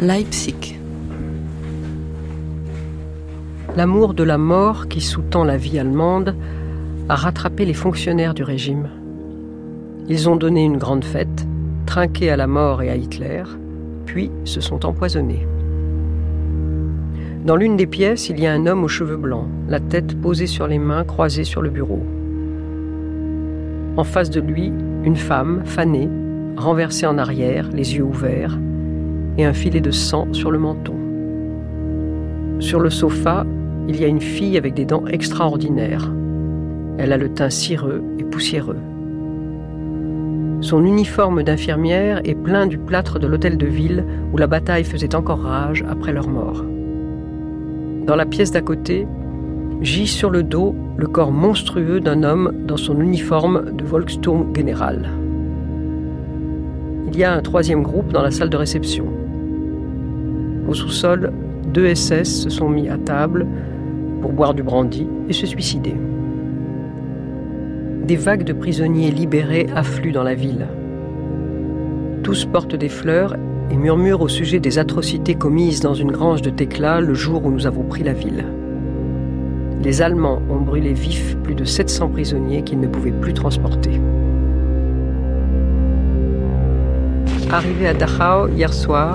[0.00, 0.81] Leipzig.
[3.74, 6.36] L'amour de la mort qui sous-tend la vie allemande
[7.08, 8.90] a rattrapé les fonctionnaires du régime.
[10.10, 11.46] Ils ont donné une grande fête,
[11.86, 13.44] trinqué à la mort et à Hitler,
[14.04, 15.46] puis se sont empoisonnés.
[17.46, 20.46] Dans l'une des pièces, il y a un homme aux cheveux blancs, la tête posée
[20.46, 22.04] sur les mains, croisée sur le bureau.
[23.96, 24.70] En face de lui,
[25.02, 26.10] une femme, fanée,
[26.58, 28.58] renversée en arrière, les yeux ouverts,
[29.38, 30.94] et un filet de sang sur le menton.
[32.60, 33.46] Sur le sofa,
[33.88, 36.12] il y a une fille avec des dents extraordinaires.
[36.98, 38.78] Elle a le teint cireux et poussiéreux.
[40.60, 45.16] Son uniforme d'infirmière est plein du plâtre de l'hôtel de ville où la bataille faisait
[45.16, 46.64] encore rage après leur mort.
[48.06, 49.06] Dans la pièce d'à côté,
[49.80, 55.10] gît sur le dos le corps monstrueux d'un homme dans son uniforme de Volksturm général.
[57.08, 59.06] Il y a un troisième groupe dans la salle de réception.
[60.68, 61.32] Au sous-sol,
[61.72, 63.46] deux SS se sont mis à table
[64.22, 65.94] pour boire du brandy et se suicider.
[68.06, 70.66] Des vagues de prisonniers libérés affluent dans la ville.
[72.22, 73.36] Tous portent des fleurs
[73.70, 77.50] et murmurent au sujet des atrocités commises dans une grange de Tekla le jour où
[77.50, 78.44] nous avons pris la ville.
[79.82, 84.00] Les Allemands ont brûlé vifs plus de 700 prisonniers qu'ils ne pouvaient plus transporter.
[87.50, 89.14] Arrivé à Dachau hier soir,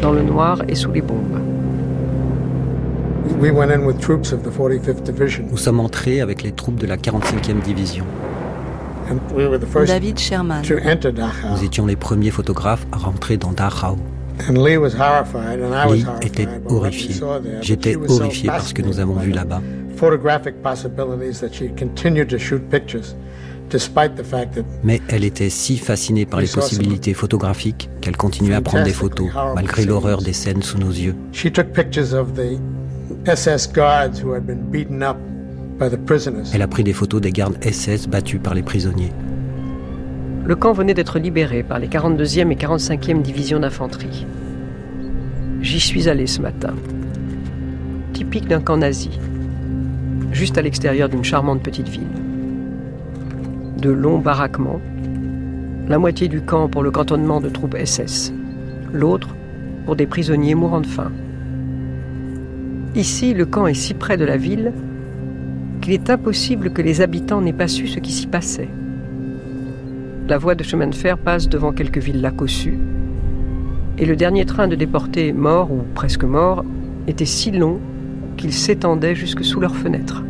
[0.00, 1.53] dans le noir et sous les bombes.
[5.50, 8.04] Nous sommes entrés avec les troupes de la 45e division.
[9.86, 10.62] David Sherman.
[10.62, 13.96] Nous étions les premiers photographes à rentrer dans Dachau.
[14.50, 17.14] Lee était horrifié.
[17.60, 19.60] J'étais horrifié par ce que nous avons vu là-bas.
[24.82, 29.28] Mais elle était si fascinée par les possibilités photographiques qu'elle continuait à prendre des photos,
[29.54, 31.14] malgré l'horreur des scènes sous nos yeux.
[36.52, 39.12] Elle a pris des photos des gardes SS battus par les prisonniers.
[40.44, 44.26] Le camp venait d'être libéré par les 42e et 45e divisions d'infanterie.
[45.62, 46.74] J'y suis allé ce matin.
[48.12, 49.18] typique d'un camp nazi,
[50.30, 52.02] juste à l'extérieur d'une charmante petite ville.
[53.78, 54.80] De longs baraquements,
[55.88, 58.34] la moitié du camp pour le cantonnement de troupes SS,
[58.92, 59.34] l'autre
[59.86, 61.10] pour des prisonniers mourant de faim.
[62.96, 64.72] Ici, le camp est si près de la ville
[65.80, 68.68] qu'il est impossible que les habitants n'aient pas su ce qui s'y passait.
[70.28, 72.78] La voie de chemin de fer passe devant quelques villes cossues,
[73.98, 76.64] et le dernier train de déportés morts ou presque morts
[77.08, 77.80] était si long
[78.36, 80.22] qu'il s'étendait jusque sous leurs fenêtres.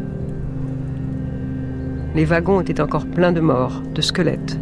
[2.14, 4.58] Les wagons étaient encore pleins de morts, de squelettes.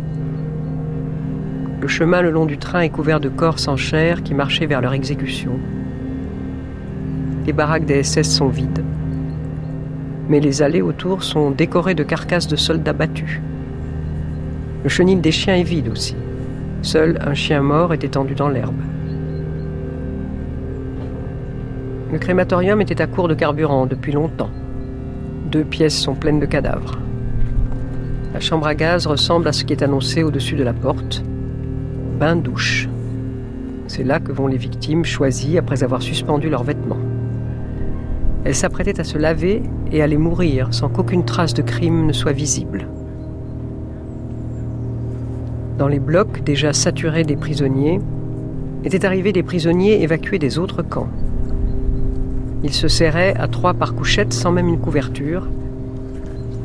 [1.80, 4.80] Le chemin le long du train est couvert de corps sans chair qui marchaient vers
[4.80, 5.58] leur exécution.
[7.44, 8.84] Les baraques des SS sont vides,
[10.28, 13.40] mais les allées autour sont décorées de carcasses de soldats battus.
[14.84, 16.14] Le chenil des chiens est vide aussi.
[16.82, 18.80] Seul un chien mort est étendu dans l'herbe.
[22.12, 24.50] Le crématorium était à court de carburant depuis longtemps.
[25.50, 26.98] Deux pièces sont pleines de cadavres.
[28.34, 31.24] La chambre à gaz ressemble à ce qui est annoncé au-dessus de la porte.
[32.20, 32.88] Bain-douche.
[33.88, 37.11] C'est là que vont les victimes choisies après avoir suspendu leurs vêtements.
[38.44, 39.62] Elles s'apprêtaient à se laver
[39.92, 42.88] et à aller mourir sans qu'aucune trace de crime ne soit visible.
[45.78, 48.00] Dans les blocs déjà saturés des prisonniers,
[48.84, 51.08] étaient arrivés des prisonniers évacués des autres camps.
[52.64, 55.48] Ils se serraient à trois par couchette sans même une couverture.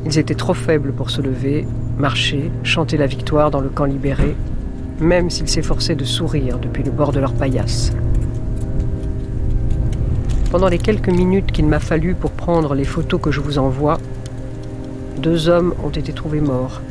[0.05, 1.67] Ils étaient trop faibles pour se lever,
[1.97, 4.35] marcher, chanter la victoire dans le camp libéré,
[4.99, 7.93] même s'ils s'efforçaient de sourire depuis le bord de leur paillasse.
[10.57, 13.99] Pendant les quelques minutes qu'il m'a fallu pour prendre les photos que je vous envoie,
[15.19, 16.81] deux hommes ont été trouvés morts.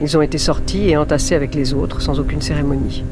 [0.00, 3.04] Ils ont été sortis et entassés avec les autres sans aucune cérémonie.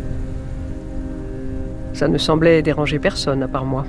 [1.93, 3.85] Ça ne semblait déranger personne à part moi.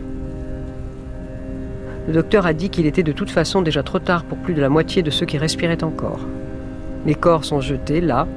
[2.08, 4.62] Le docteur a dit qu'il était de toute façon déjà trop tard pour plus de
[4.62, 6.20] la moitié de ceux qui respiraient encore.
[7.06, 8.28] Les corps sont jetés là,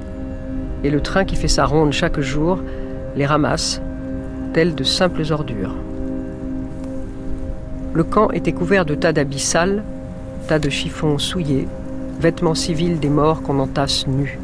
[0.85, 2.59] et le train qui fait sa ronde chaque jour
[3.17, 3.81] les ramasse,
[4.53, 5.75] tels de simples ordures.
[7.93, 9.83] Le camp était couvert de tas d'habits sales,
[10.47, 11.67] tas de chiffons souillés,
[12.19, 14.39] vêtements civils des morts qu'on entasse nus.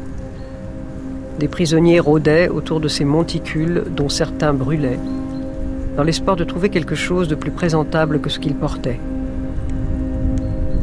[1.40, 5.00] Des prisonniers rôdaient autour de ces monticules dont certains brûlaient,
[5.96, 9.00] dans l'espoir de trouver quelque chose de plus présentable que ce qu'ils portaient.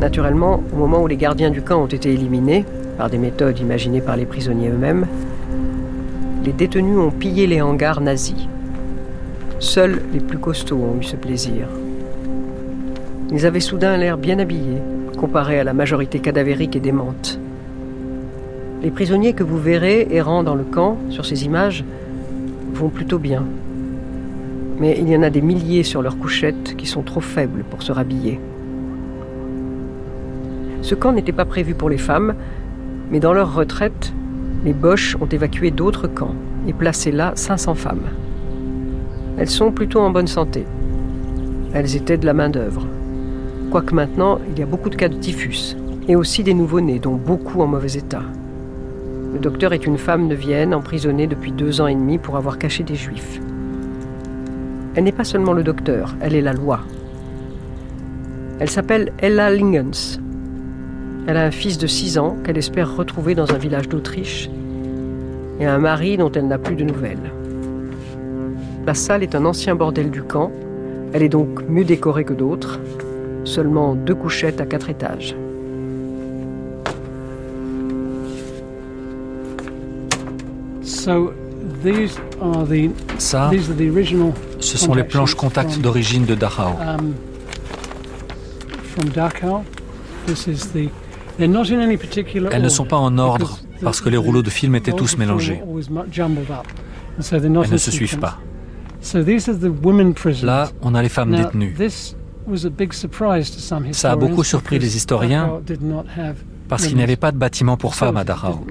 [0.01, 2.65] Naturellement, au moment où les gardiens du camp ont été éliminés,
[2.97, 5.07] par des méthodes imaginées par les prisonniers eux-mêmes,
[6.43, 8.47] les détenus ont pillé les hangars nazis.
[9.59, 11.68] Seuls les plus costauds ont eu ce plaisir.
[13.32, 14.82] Ils avaient soudain l'air bien habillés,
[15.17, 17.39] comparé à la majorité cadavérique et démente.
[18.82, 21.84] Les prisonniers que vous verrez errant dans le camp, sur ces images,
[22.73, 23.43] vont plutôt bien.
[24.80, 27.84] Mais il y en a des milliers sur leurs couchettes qui sont trop faibles pour
[27.84, 28.39] se rhabiller.
[30.82, 32.36] Ce camp n'était pas prévu pour les femmes,
[33.11, 34.13] mais dans leur retraite,
[34.63, 36.36] les Boches ont évacué d'autres camps
[36.67, 38.07] et placé là 500 femmes.
[39.38, 40.65] Elles sont plutôt en bonne santé.
[41.73, 42.88] Elles étaient de la main-d'œuvre.
[43.72, 45.76] Quoique maintenant, il y a beaucoup de cas de typhus,
[46.07, 48.24] et aussi des nouveau-nés, dont beaucoup en mauvais état.
[49.34, 52.57] Le docteur est une femme de Vienne emprisonnée depuis deux ans et demi pour avoir
[52.57, 53.39] caché des juifs.
[54.95, 56.80] Elle n'est pas seulement le docteur, elle est la loi.
[58.59, 60.20] Elle s'appelle Ella Lingens,
[61.28, 64.49] elle a un fils de 6 ans qu'elle espère retrouver dans un village d'Autriche
[65.59, 67.34] et un mari dont elle n'a plus de nouvelles.
[68.86, 70.53] La salle est un ancien bordel du camp.
[71.11, 72.80] Elle est donc mieux décorée que d'autres.
[73.48, 75.34] Seulement deux couchettes à quatre étages.
[80.82, 81.16] Ça,
[84.60, 86.64] ce sont les planches contact d'origine de Dachau.
[86.64, 87.14] Um,
[91.39, 95.64] elles ne sont pas en ordre parce que les rouleaux de film étaient tous mélangés.
[97.22, 98.39] Elles ne se suivent pas.
[100.43, 101.74] Là, on a les femmes détenues.
[103.91, 105.60] Ça a beaucoup surpris les historiens
[106.68, 108.66] parce qu'il n'y avait pas de bâtiment pour femmes à Dachau.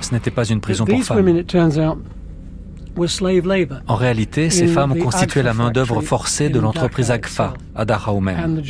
[0.00, 1.42] Ce n'était pas une prison pour femmes.
[3.88, 8.62] En réalité, ces femmes constituaient la main-d'œuvre forcée de l'entreprise AGFA, à Dachau même.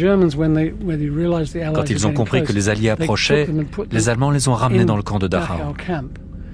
[1.75, 3.49] Quand ils ont compris que les Alliés approchaient,
[3.93, 5.55] les Allemands les ont ramenés dans le camp de Dachau.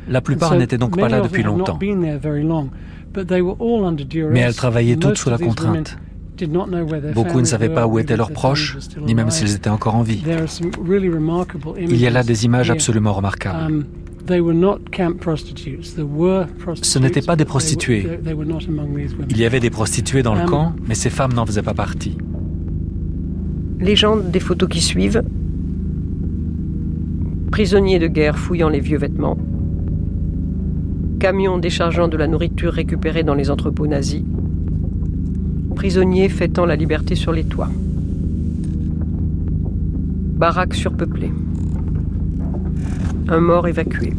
[0.09, 1.79] La plupart n'étaient donc pas là depuis longtemps.
[4.31, 5.97] Mais elles travaillaient toutes sous la contrainte.
[7.15, 10.23] Beaucoup ne savaient pas où étaient leurs proches, ni même s'ils étaient encore en vie.
[11.79, 13.73] Il y a là des images absolument remarquables.
[13.73, 13.85] Um,
[16.83, 18.07] ce n'étaient pas des prostituées.
[19.29, 22.17] Il y avait des prostituées dans le camp, mais ces femmes n'en faisaient pas partie.
[23.81, 25.23] Légende des photos qui suivent.
[27.51, 29.37] Prisonniers de guerre fouillant les vieux vêtements.
[31.19, 34.23] Camions déchargeant de la nourriture récupérée dans les entrepôts nazis.
[35.83, 37.69] Prisonniers fêtant la liberté sur les toits.
[40.37, 41.33] Baraques surpeuplées.
[43.27, 44.13] Un mort évacué.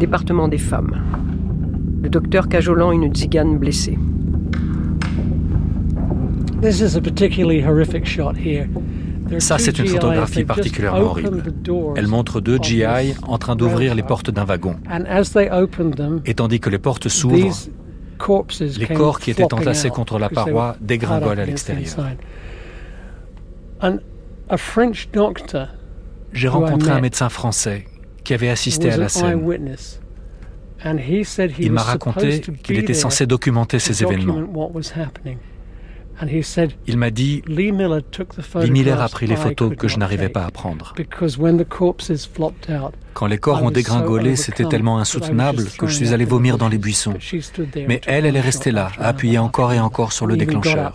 [0.00, 0.96] Département des femmes.
[2.02, 3.96] Le docteur cajolant une tzigane blessée.
[9.38, 11.44] Ça, c'est une photographie particulièrement horrible.
[11.94, 14.74] Elle montre deux GI en train d'ouvrir les portes d'un wagon.
[16.24, 17.54] Et tandis que les portes s'ouvrent,
[18.78, 21.94] les corps qui étaient entassés contre la paroi dégringolent à l'extérieur.
[26.32, 27.86] J'ai rencontré un médecin français
[28.24, 29.40] qui avait assisté à la scène.
[31.58, 34.40] Il m'a raconté qu'il était censé documenter ces événements.
[36.86, 40.94] Il m'a dit, Lee Miller a pris les photos que je n'arrivais pas à prendre.
[43.14, 46.78] Quand les corps ont dégringolé, c'était tellement insoutenable que je suis allé vomir dans les
[46.78, 47.14] buissons.
[47.88, 50.92] Mais elle, elle est restée là, à appuyer encore et encore sur le déclencheur.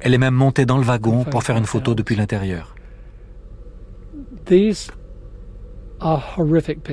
[0.00, 2.74] Elle est même montée dans le wagon pour faire une photo depuis l'intérieur.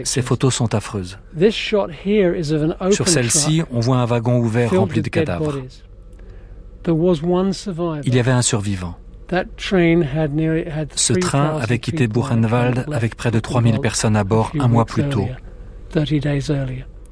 [0.03, 1.17] Ces photos sont affreuses.
[2.91, 5.59] Sur celle-ci, on voit un wagon ouvert rempli de cadavres.
[6.85, 8.95] Il y avait un survivant.
[10.95, 15.07] Ce train avait quitté Buchenwald avec près de 3000 personnes à bord un mois plus
[15.09, 15.27] tôt.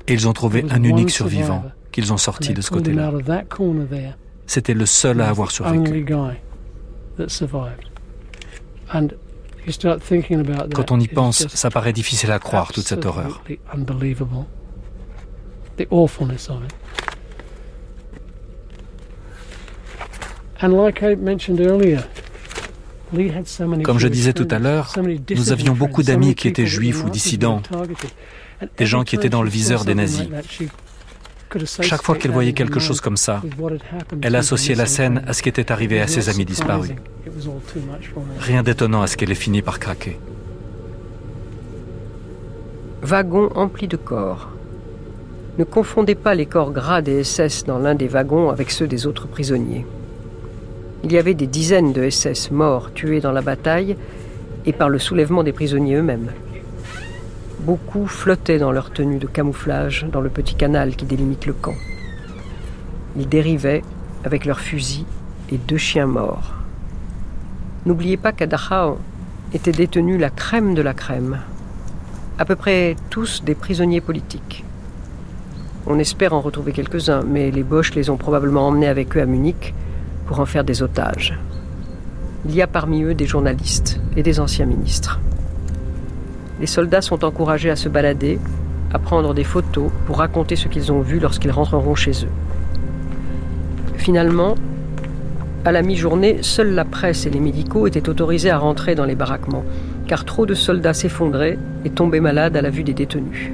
[0.08, 3.12] Et ils ont trouvé un unique survivant qu'ils ont sorti de ce côté-là.
[4.48, 6.06] C'était le seul à avoir survécu.
[10.74, 13.44] Quand on y pense, ça paraît difficile à croire, toute cette horreur.
[23.84, 24.94] Comme je disais tout à l'heure,
[25.36, 27.62] nous avions beaucoup d'amis qui étaient juifs ou dissidents,
[28.78, 30.28] des gens qui étaient dans le viseur des nazis.
[31.82, 33.42] Chaque fois qu'elle voyait quelque chose comme ça,
[34.22, 36.92] elle associait la scène à ce qui était arrivé à ses amis disparus.
[38.40, 40.20] Rien d'étonnant à ce qu'elle ait fini par craquer.
[43.02, 44.50] Wagon empli de corps.
[45.58, 49.08] Ne confondez pas les corps gras des SS dans l'un des wagons avec ceux des
[49.08, 49.86] autres prisonniers.
[51.04, 53.96] Il y avait des dizaines de SS morts, tués dans la bataille
[54.66, 56.32] et par le soulèvement des prisonniers eux-mêmes.
[57.62, 61.76] Beaucoup flottaient dans leur tenue de camouflage dans le petit canal qui délimite le camp.
[63.18, 63.82] Ils dérivaient
[64.26, 65.06] avec leurs fusils
[65.52, 66.54] et deux chiens morts.
[67.86, 68.98] N'oubliez pas qu'à Dachau
[69.54, 71.40] était détenue la crème de la crème,
[72.38, 74.66] à peu près tous des prisonniers politiques.
[75.88, 79.26] On espère en retrouver quelques-uns, mais les Boches les ont probablement emmenés avec eux à
[79.26, 79.74] Munich
[80.30, 81.34] pour en faire des otages.
[82.46, 85.20] Il y a parmi eux des journalistes et des anciens ministres.
[86.62, 88.38] Les soldats sont encouragés à se balader,
[88.94, 92.34] à prendre des photos pour raconter ce qu'ils ont vu lorsqu'ils rentreront chez eux.
[93.98, 94.54] Finalement,
[95.66, 99.16] à la mi-journée, seule la presse et les médicaux étaient autorisés à rentrer dans les
[99.16, 99.66] baraquements,
[100.06, 103.50] car trop de soldats s'effondraient et tombaient malades à la vue des détenus.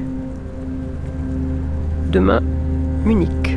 [2.12, 2.42] Demain,
[3.06, 3.55] Munich.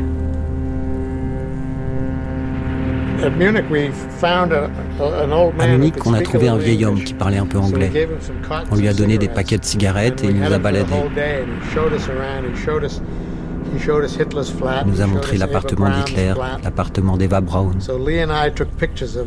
[5.61, 8.09] À Munich, on a trouvé un vieil homme qui parlait un peu anglais.
[8.71, 10.93] On lui a donné des paquets de cigarettes et il nous a baladés.
[13.75, 16.33] Il nous a montré l'appartement d'Hitler,
[16.65, 17.73] l'appartement d'Eva Braun.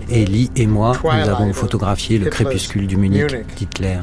[0.10, 4.00] Et Lee et moi, nous avons photographié le crépuscule du Munich d'Hitler.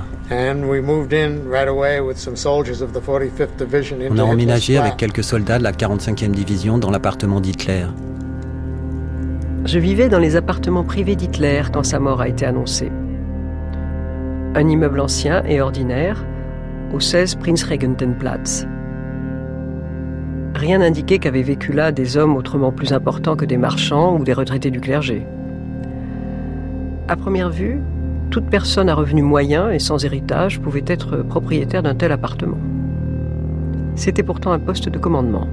[4.10, 7.86] On a emménagé avec quelques soldats de la 45e division dans l'appartement d'Hitler.
[9.68, 12.90] Je vivais dans les appartements privés d'Hitler quand sa mort a été annoncée.
[14.54, 16.24] Un immeuble ancien et ordinaire,
[16.94, 18.66] au 16 Prinzregentenplatz.
[20.54, 24.32] Rien n'indiquait qu'avaient vécu là des hommes autrement plus importants que des marchands ou des
[24.32, 25.26] retraités du clergé.
[27.06, 27.82] À première vue,
[28.30, 32.56] toute personne à revenu moyen et sans héritage pouvait être propriétaire d'un tel appartement.
[33.96, 35.46] C'était pourtant un poste de commandement.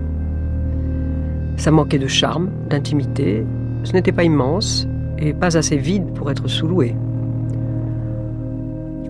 [1.57, 3.43] Ça manquait de charme, d'intimité
[3.86, 6.95] ce n'était pas immense et pas assez vide pour être sous-loué.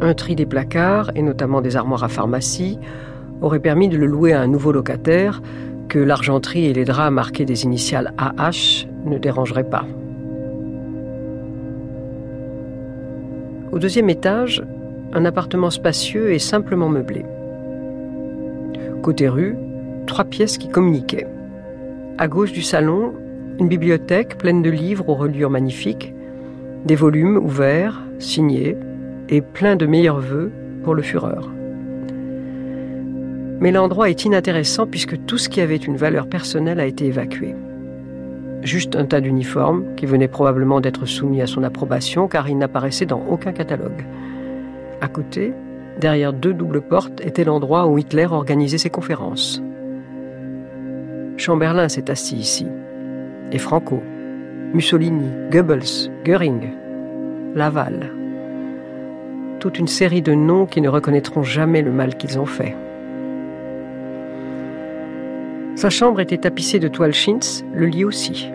[0.02, 2.78] Un tri des placards, et notamment des armoires à pharmacie,
[3.42, 5.42] aurait permis de le louer à un nouveau locataire
[5.88, 9.86] que l'argenterie et les draps marqués des initiales AH ne dérangeraient pas.
[13.72, 14.64] Au deuxième étage,
[15.14, 17.26] un appartement spacieux et simplement meublé.
[19.02, 19.56] Côté rue,
[20.08, 21.28] trois pièces qui communiquaient.
[22.18, 23.14] À gauche du salon,
[23.60, 26.14] une bibliothèque pleine de livres aux reliures magnifiques,
[26.86, 28.78] Des volumes ouverts, signés,
[29.30, 30.52] et pleins de meilleurs voeux
[30.84, 31.42] pour le Führer.
[33.60, 37.56] Mais l'endroit est inintéressant puisque tout ce qui avait une valeur personnelle a été évacué.
[38.62, 43.08] Juste un tas d'uniformes qui venaient probablement d'être soumis à son approbation car il n'apparaissait
[43.08, 44.06] dans aucun catalogue.
[45.02, 45.54] À côté,
[46.00, 49.62] derrière deux doubles portes, était l'endroit où Hitler organisait ses conférences.
[51.38, 52.68] Chamberlain s'est assis ici,
[53.52, 54.02] et Franco,
[54.74, 56.70] Mussolini, Goebbels, Göring,
[57.56, 58.12] Laval.
[59.60, 62.76] Toute une série de noms qui ne reconnaîtront jamais le mal qu'ils ont fait.
[65.76, 68.50] Sa chambre était tapissée de toiles chintz, le lit aussi.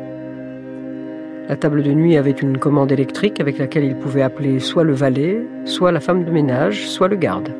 [1.49, 4.93] La table de nuit avait une commande électrique avec laquelle il pouvait appeler soit le
[4.93, 7.53] valet, soit la femme de ménage, soit le garde.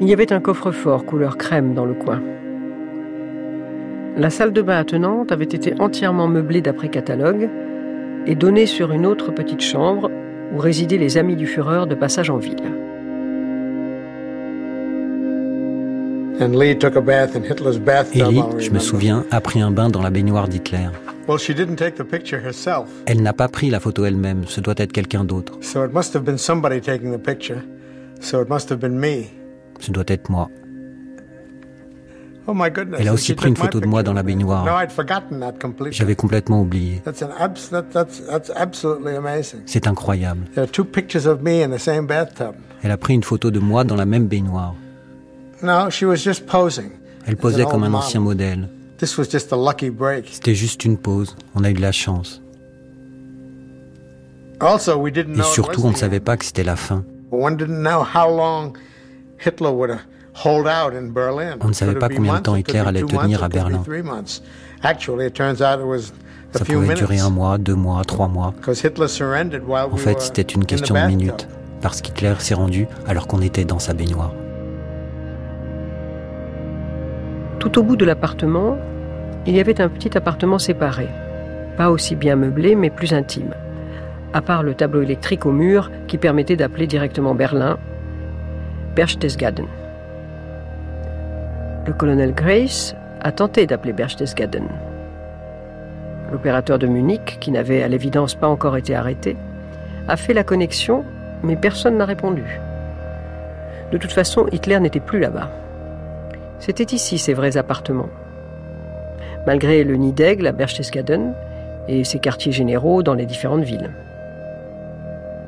[0.00, 2.22] Il y avait un coffre-fort couleur crème dans le coin.
[4.16, 7.48] La salle de bain attenante avait été entièrement meublée d'après catalogue
[8.26, 10.10] et donnée sur une autre petite chambre
[10.52, 12.56] où résidaient les amis du Führer de passage en ville.
[18.14, 20.88] Ellie, je me souviens, a pris un bain dans la baignoire d'Hitler.
[23.06, 25.58] Elle n'a pas pris la photo elle-même, ce doit être quelqu'un d'autre.
[29.80, 30.48] Ce doit être moi.
[32.52, 32.64] Oh
[32.98, 34.66] Elle a aussi pris une photo de moi dans la baignoire.
[35.90, 37.00] J'avais complètement oublié.
[39.66, 40.46] C'est incroyable.
[42.82, 44.74] Elle a pris une photo de moi dans la même baignoire.
[47.26, 48.68] Elle posait comme un ancien modèle.
[48.98, 51.36] C'était juste une pause.
[51.54, 52.42] On a eu de la chance.
[54.60, 57.04] Et surtout, on ne savait pas que c'était la fin.
[60.42, 63.82] On ne savait pas combien de temps Hitler allait tenir à Berlin.
[66.52, 68.54] Ça pouvait durer un mois, deux mois, trois mois.
[68.66, 71.48] En fait, c'était une question de minutes,
[71.80, 74.32] parce qu'Hitler s'est rendu alors qu'on était dans sa baignoire.
[77.58, 78.78] Tout au bout de l'appartement,
[79.46, 81.08] il y avait un petit appartement séparé,
[81.76, 83.54] pas aussi bien meublé mais plus intime,
[84.32, 87.78] à part le tableau électrique au mur qui permettait d'appeler directement Berlin,
[88.96, 89.66] Berchtesgaden.
[91.90, 94.68] Le colonel Grace a tenté d'appeler Berchtesgaden.
[96.30, 99.36] L'opérateur de Munich, qui n'avait à l'évidence pas encore été arrêté,
[100.06, 101.04] a fait la connexion,
[101.42, 102.44] mais personne n'a répondu.
[103.90, 105.50] De toute façon, Hitler n'était plus là-bas.
[106.60, 108.10] C'était ici ses vrais appartements.
[109.44, 111.34] Malgré le nid d'aigle à Berchtesgaden
[111.88, 113.90] et ses quartiers généraux dans les différentes villes.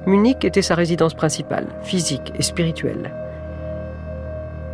[0.06, 3.12] Munich était sa résidence principale, physique et spirituelle.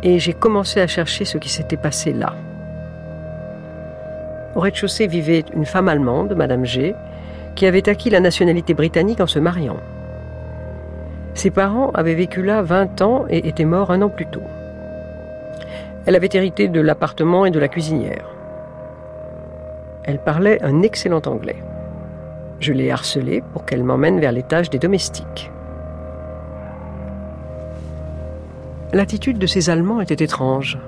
[0.03, 2.33] Et j'ai commencé à chercher ce qui s'était passé là.
[4.55, 6.95] Au rez-de-chaussée vivait une femme allemande, Madame G,
[7.55, 9.77] qui avait acquis la nationalité britannique en se mariant.
[11.33, 14.43] Ses parents avaient vécu là 20 ans et étaient morts un an plus tôt.
[16.05, 18.25] Elle avait hérité de l'appartement et de la cuisinière.
[20.03, 21.61] Elle parlait un excellent anglais.
[22.59, 25.51] Je l'ai harcelée pour qu'elle m'emmène vers l'étage des domestiques.
[28.91, 30.79] L'attitude de ces Allemands était étrange.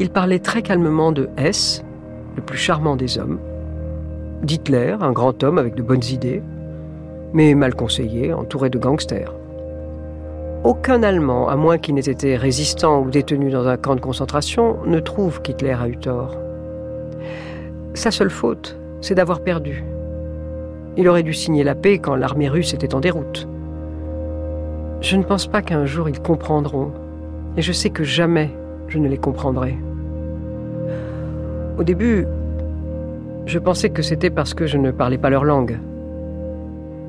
[0.00, 1.84] Ils parlaient très calmement de S,
[2.34, 3.38] le plus charmant des hommes,
[4.42, 6.42] d'Hitler, un grand homme avec de bonnes idées,
[7.32, 9.32] mais mal conseillé, entouré de gangsters.
[10.64, 14.78] Aucun Allemand, à moins qu'il n'ait été résistant ou détenu dans un camp de concentration,
[14.84, 16.36] ne trouve qu'Hitler a eu tort.
[17.94, 19.84] Sa seule faute, c'est d'avoir perdu.
[20.96, 23.46] Il aurait dû signer la paix quand l'armée russe était en déroute.
[25.00, 26.90] Je ne pense pas qu'un jour ils comprendront,
[27.56, 28.50] et je sais que jamais
[28.88, 29.78] je ne les comprendrai.
[31.78, 32.26] Au début,
[33.46, 35.78] je pensais que c'était parce que je ne parlais pas leur langue.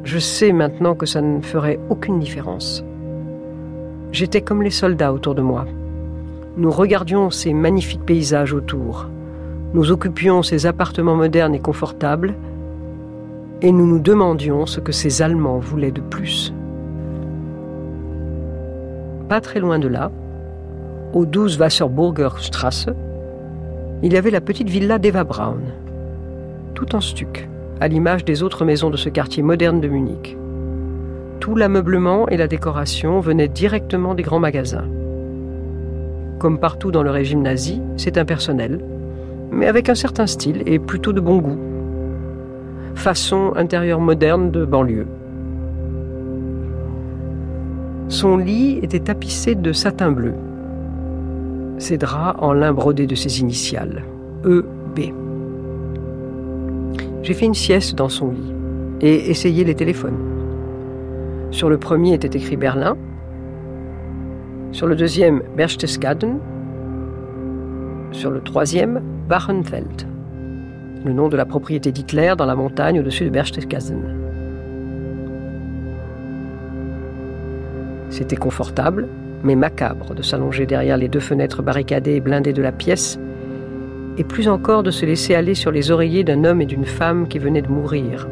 [0.03, 2.83] Je sais maintenant que ça ne ferait aucune différence.
[4.11, 5.65] J'étais comme les soldats autour de moi.
[6.57, 9.07] Nous regardions ces magnifiques paysages autour.
[9.73, 12.35] Nous occupions ces appartements modernes et confortables.
[13.61, 16.53] Et nous nous demandions ce que ces Allemands voulaient de plus.
[19.29, 20.11] Pas très loin de là,
[21.13, 22.87] au 12 Wasserburger Strasse,
[24.01, 25.61] il y avait la petite villa d'Eva Braun,
[26.73, 27.47] tout en stuc,
[27.79, 30.35] à l'image des autres maisons de ce quartier moderne de Munich.
[31.39, 34.87] Tout l'ameublement et la décoration venaient directement des grands magasins.
[36.39, 38.79] Comme partout dans le régime nazi, c'est impersonnel,
[39.51, 41.59] mais avec un certain style et plutôt de bon goût.
[42.95, 45.05] Façon intérieure moderne de banlieue.
[48.09, 50.33] Son lit était tapissé de satin bleu.
[51.77, 54.03] Ses draps en lin brodé de ses initiales,
[54.43, 55.13] E B.
[57.21, 58.53] J'ai fait une sieste dans son lit.
[59.01, 60.17] et essayé les téléphones.
[61.51, 62.97] Sur le premier était écrit Berlin,
[64.71, 66.39] sur le deuxième Berchtesgaden,
[68.11, 70.07] sur le troisième Bachenfeld,
[71.05, 74.18] le nom de la propriété d'Hitler dans la montagne au-dessus de Berchtesgaden.
[78.19, 79.07] C'était confortable,
[79.45, 83.17] mais macabre de s'allonger derrière les deux fenêtres barricadées et blindées de la pièce,
[84.17, 87.29] et plus encore de se laisser aller sur les oreillers d'un homme et d'une femme
[87.29, 88.27] qui venaient de mourir,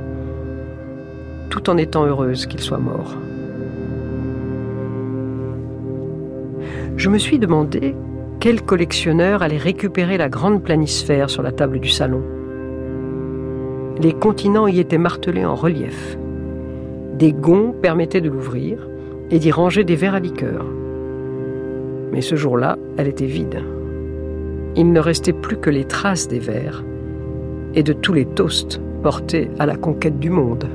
[1.50, 3.16] tout en étant heureuse qu'ils soient morts.
[6.98, 7.96] Je me suis demandé
[8.42, 12.24] quel collectionneur allait récupérer la grande planisphère sur la table du salon.
[14.02, 16.18] Les continents y étaient martelés en relief.
[17.18, 18.80] Des gonds permettaient de l'ouvrir
[19.32, 20.66] et d'y ranger des verres à liqueur.
[22.12, 23.62] Mais ce jour-là, elle était vide.
[24.76, 26.84] Il ne restait plus que les traces des verres
[27.74, 30.68] et de tous les toasts portés à la conquête du monde.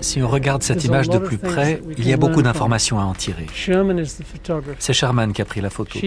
[0.00, 3.14] Si on regarde cette image de plus près, il y a beaucoup d'informations à en
[3.14, 3.46] tirer.
[4.78, 5.98] C'est Sherman qui a pris la photo.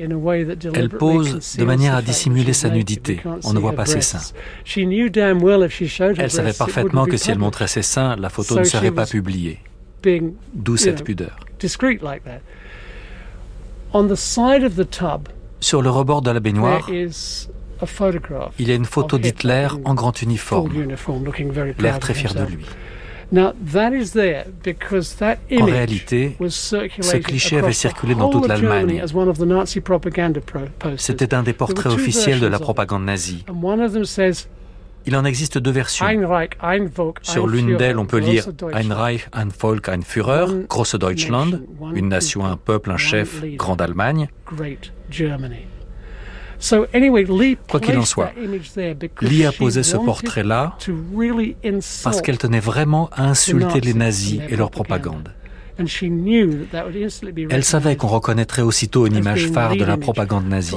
[0.00, 3.20] Elle pose de manière à dissimuler sa nudité.
[3.44, 4.20] On ne voit pas ses seins.
[4.66, 9.58] Elle savait parfaitement que si elle montrait ses seins, la photo ne serait pas publiée.
[10.54, 11.38] D'où cette pudeur.
[15.60, 16.88] Sur le rebord de la baignoire,
[18.58, 20.70] il y a une photo d'Hitler en grand uniforme,
[21.78, 22.64] l'air très fier de lui.
[23.32, 23.52] En
[25.64, 29.02] réalité, ce cliché avait circulé dans toute l'Allemagne.
[30.96, 33.44] C'était un des portraits officiels de la propagande nazie.
[35.06, 36.06] Il en existe deux versions.
[37.22, 41.62] Sur l'une d'elles, on peut lire Ein Reich, ein Volk, ein Führer, Grosse Deutschland,
[41.94, 44.28] une nation, un peuple, un chef, Grande Allemagne.
[47.68, 48.32] Quoi qu'il en soit,
[49.22, 50.76] Lee a posé ce portrait-là
[52.04, 55.30] parce qu'elle tenait vraiment à insulter les nazis et leur propagande.
[57.50, 60.76] Elle savait qu'on reconnaîtrait aussitôt une image phare de la propagande nazie.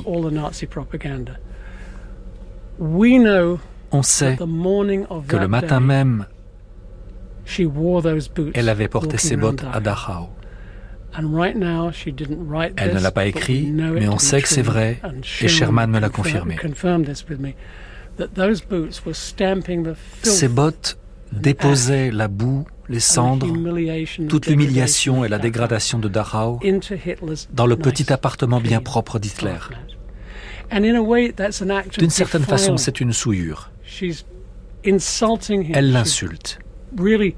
[3.91, 4.37] On sait
[5.27, 6.25] que le matin même,
[8.53, 10.29] elle avait porté ses bottes à Dachau.
[11.15, 14.99] Elle ne l'a pas écrit, mais on sait que c'est vrai,
[15.41, 16.57] et Sherman me l'a confirmé.
[20.23, 20.97] Ces bottes
[21.31, 23.47] déposaient la boue, les cendres,
[24.27, 26.59] toute l'humiliation et la dégradation de Dachau
[27.53, 29.57] dans le petit appartement bien propre d'Hitler.
[31.97, 33.71] D'une certaine façon, c'est une souillure.
[35.73, 36.59] Elle l'insulte.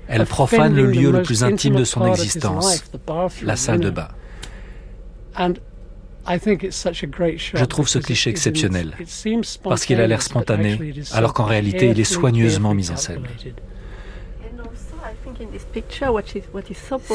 [0.07, 2.83] Elle profane le lieu le plus intime de son existence,
[3.43, 4.07] la salle de bain.
[6.27, 8.95] Je trouve ce cliché exceptionnel,
[9.63, 13.23] parce qu'il a l'air spontané, alors qu'en réalité il est soigneusement mis en scène.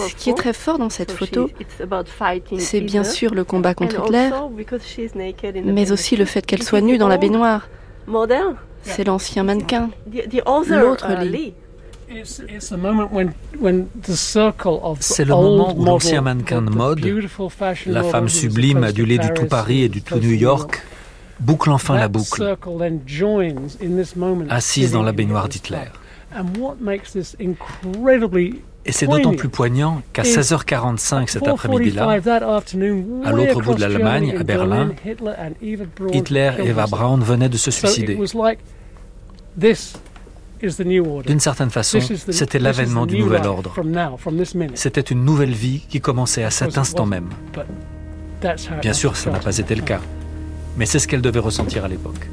[0.09, 1.51] Ce qui est très fort dans cette photo,
[2.59, 4.31] c'est bien sûr le combat contre Hitler,
[5.65, 7.69] mais aussi le fait qu'elle soit nue dans la baignoire.
[8.83, 9.91] C'est l'ancien mannequin,
[10.69, 11.55] l'autre lit.
[15.01, 17.01] C'est le moment où l'ancien mannequin de mode,
[17.87, 20.83] la femme sublime adulée du tout Paris et du tout New York,
[21.39, 22.57] boucle enfin la boucle,
[24.49, 25.89] assise dans la baignoire d'Hitler.
[28.87, 32.09] Et c'est d'autant plus poignant qu'à 16h45 cet après-midi-là,
[33.25, 34.93] à l'autre bout de l'Allemagne, à Berlin,
[36.13, 38.19] Hitler et Eva Braun venaient de se suicider.
[40.63, 43.75] D'une certaine façon, c'était l'avènement du nouvel ordre.
[44.75, 47.31] C'était une nouvelle vie qui commençait à cet instant même.
[48.83, 50.01] Bien sûr, ça n'a pas été le cas,
[50.77, 52.29] mais c'est ce qu'elle devait ressentir à l'époque.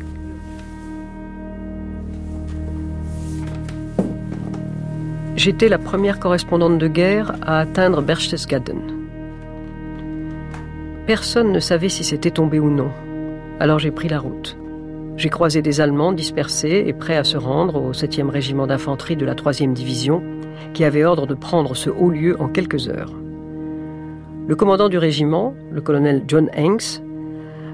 [5.36, 8.82] J'étais la première correspondante de guerre à atteindre Berchtesgaden.
[11.05, 12.91] Personne ne savait si c'était tombé ou non.
[13.59, 14.57] Alors j'ai pris la route.
[15.18, 19.26] J'ai croisé des Allemands dispersés et prêts à se rendre au 7e régiment d'infanterie de
[19.26, 20.22] la 3e division,
[20.76, 23.11] qui avait ordre de prendre ce haut lieu en quelques heures.
[24.47, 27.01] Le commandant du régiment, le colonel John Hanks,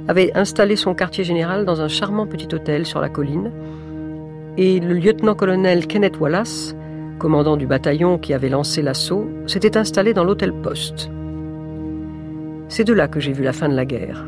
[0.08, 3.52] avait installé son quartier général dans un charmant petit hôtel sur la colline,
[4.58, 6.78] et le lieutenant-colonel Kenneth Wallace,
[7.20, 11.10] commandant du bataillon qui avait lancé l'assaut, s'était installé dans l'hôtel Poste.
[12.70, 14.26] C'est de là que j'ai vu la fin de la guerre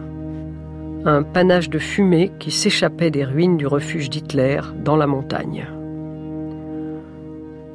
[1.07, 5.67] un panache de fumée qui s'échappait des ruines du refuge d'Hitler dans la montagne.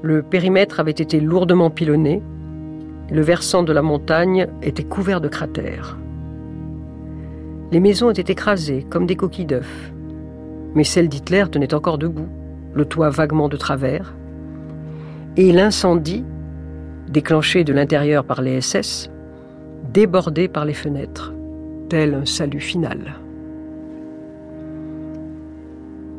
[0.03, 2.22] Le périmètre avait été lourdement pilonné
[3.11, 5.97] Le versant de la montagne était couvert de cratères.
[7.70, 9.93] Les maisons étaient écrasées comme des coquilles d'œufs.
[10.74, 12.28] Mais celle d'Hitler tenait encore debout,
[12.74, 14.14] le toit vaguement de travers.
[15.37, 16.24] Et l'incendie,
[17.09, 19.09] déclenché de l'intérieur par les SS,
[19.93, 21.33] débordait par les fenêtres,
[21.89, 23.20] tel un salut final.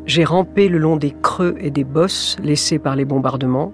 [0.06, 3.72] J'ai rampé le long des creux et des bosses laissés par les bombardements.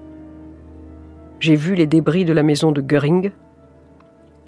[1.39, 3.31] J'ai vu les débris de la maison de Göring,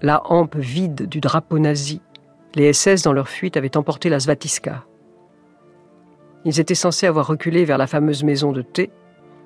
[0.02, 2.02] la hampe vide du drapeau nazi.
[2.56, 4.86] Les SS, dans leur fuite, avaient emporté la Svatiska.
[6.46, 8.92] Ils étaient censés avoir reculé vers la fameuse maison de thé,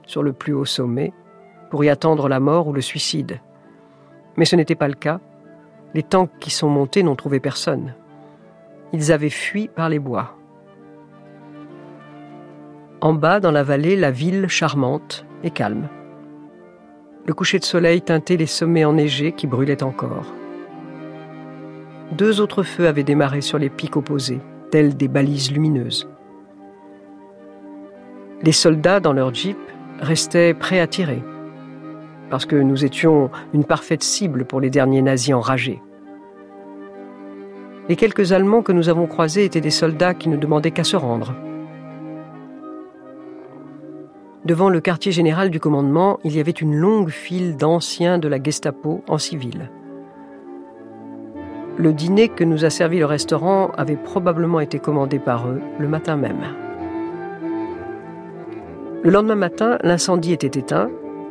[0.05, 1.11] sur le plus haut sommet,
[1.69, 3.39] pour y attendre la mort ou le suicide.
[4.37, 5.19] Mais ce n'était pas le cas.
[5.93, 7.93] Les tanks qui sont montés n'ont trouvé personne.
[8.93, 10.35] Ils avaient fui par les bois.
[13.03, 15.89] En bas, dans la vallée, la ville charmante et calme.
[17.25, 20.33] Le coucher de soleil teintait les sommets enneigés qui brûlaient encore.
[22.13, 24.39] Deux autres feux avaient démarré sur les pics opposés,
[24.71, 26.07] tels des balises lumineuses.
[28.41, 29.57] Les soldats, dans leur jeep,
[29.99, 31.21] restaient prêts à tirer,
[32.29, 35.81] parce que nous étions une parfaite cible pour les derniers nazis enragés.
[37.89, 40.95] Les quelques Allemands que nous avons croisés étaient des soldats qui ne demandaient qu'à se
[40.95, 41.35] rendre.
[44.45, 48.43] Devant le quartier général du commandement, il y avait une longue file d'anciens de la
[48.43, 49.69] Gestapo en civil.
[51.77, 55.87] Le dîner que nous a servi le restaurant avait probablement été commandé par eux le
[55.87, 56.43] matin même.
[59.01, 60.89] Le lendemain matin, l'incendie était éteint,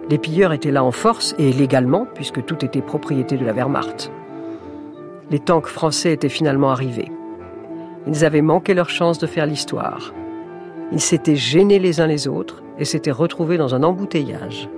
[0.08, 4.10] les pilleurs étaient là en force et légalement, puisque tout était propriété de la Wehrmacht.
[5.30, 7.12] Les tanks français étaient finalement arrivés.
[8.06, 10.12] Ils avaient manqué leur chance de faire l'histoire.
[10.92, 14.68] Ils s'étaient gênés les uns les autres et s'étaient retrouvés dans un embouteillage.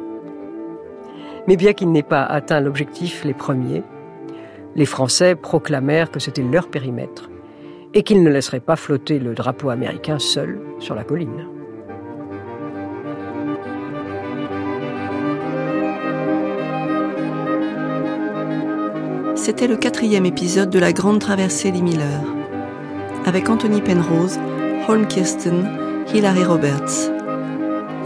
[1.49, 3.83] Mais bien qu'ils n'aient pas atteint l'objectif les premiers,
[4.77, 7.31] les Français proclamèrent que c'était leur périmètre
[7.95, 11.49] et qu'ils ne laisseraient pas flotter le drapeau américain seul sur la colline.
[19.35, 22.23] C'était le quatrième épisode de la Grande Traversée des Miller,
[23.27, 24.39] avec Anthony Penrose,
[24.89, 25.67] Holm Kirsten,
[26.13, 27.11] Hilary Roberts,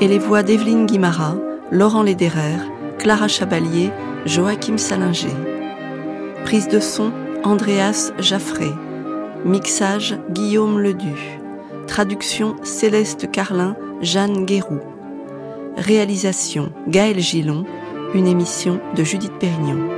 [0.00, 1.34] et les voix d'Evelyne Guimara,
[1.70, 2.58] Laurent Lederer,
[2.98, 3.90] Clara Chabalier,
[4.24, 5.34] Joachim Salinger.
[6.44, 7.12] Prise de son,
[7.44, 8.70] Andreas Jaffré.
[9.44, 11.40] Mixage, Guillaume Ledu.
[11.86, 14.80] Traduction, Céleste Carlin, Jeanne Guéroux.
[15.76, 17.64] Réalisation, Gaël Gillon.
[18.14, 19.97] Une émission de Judith Pérignon.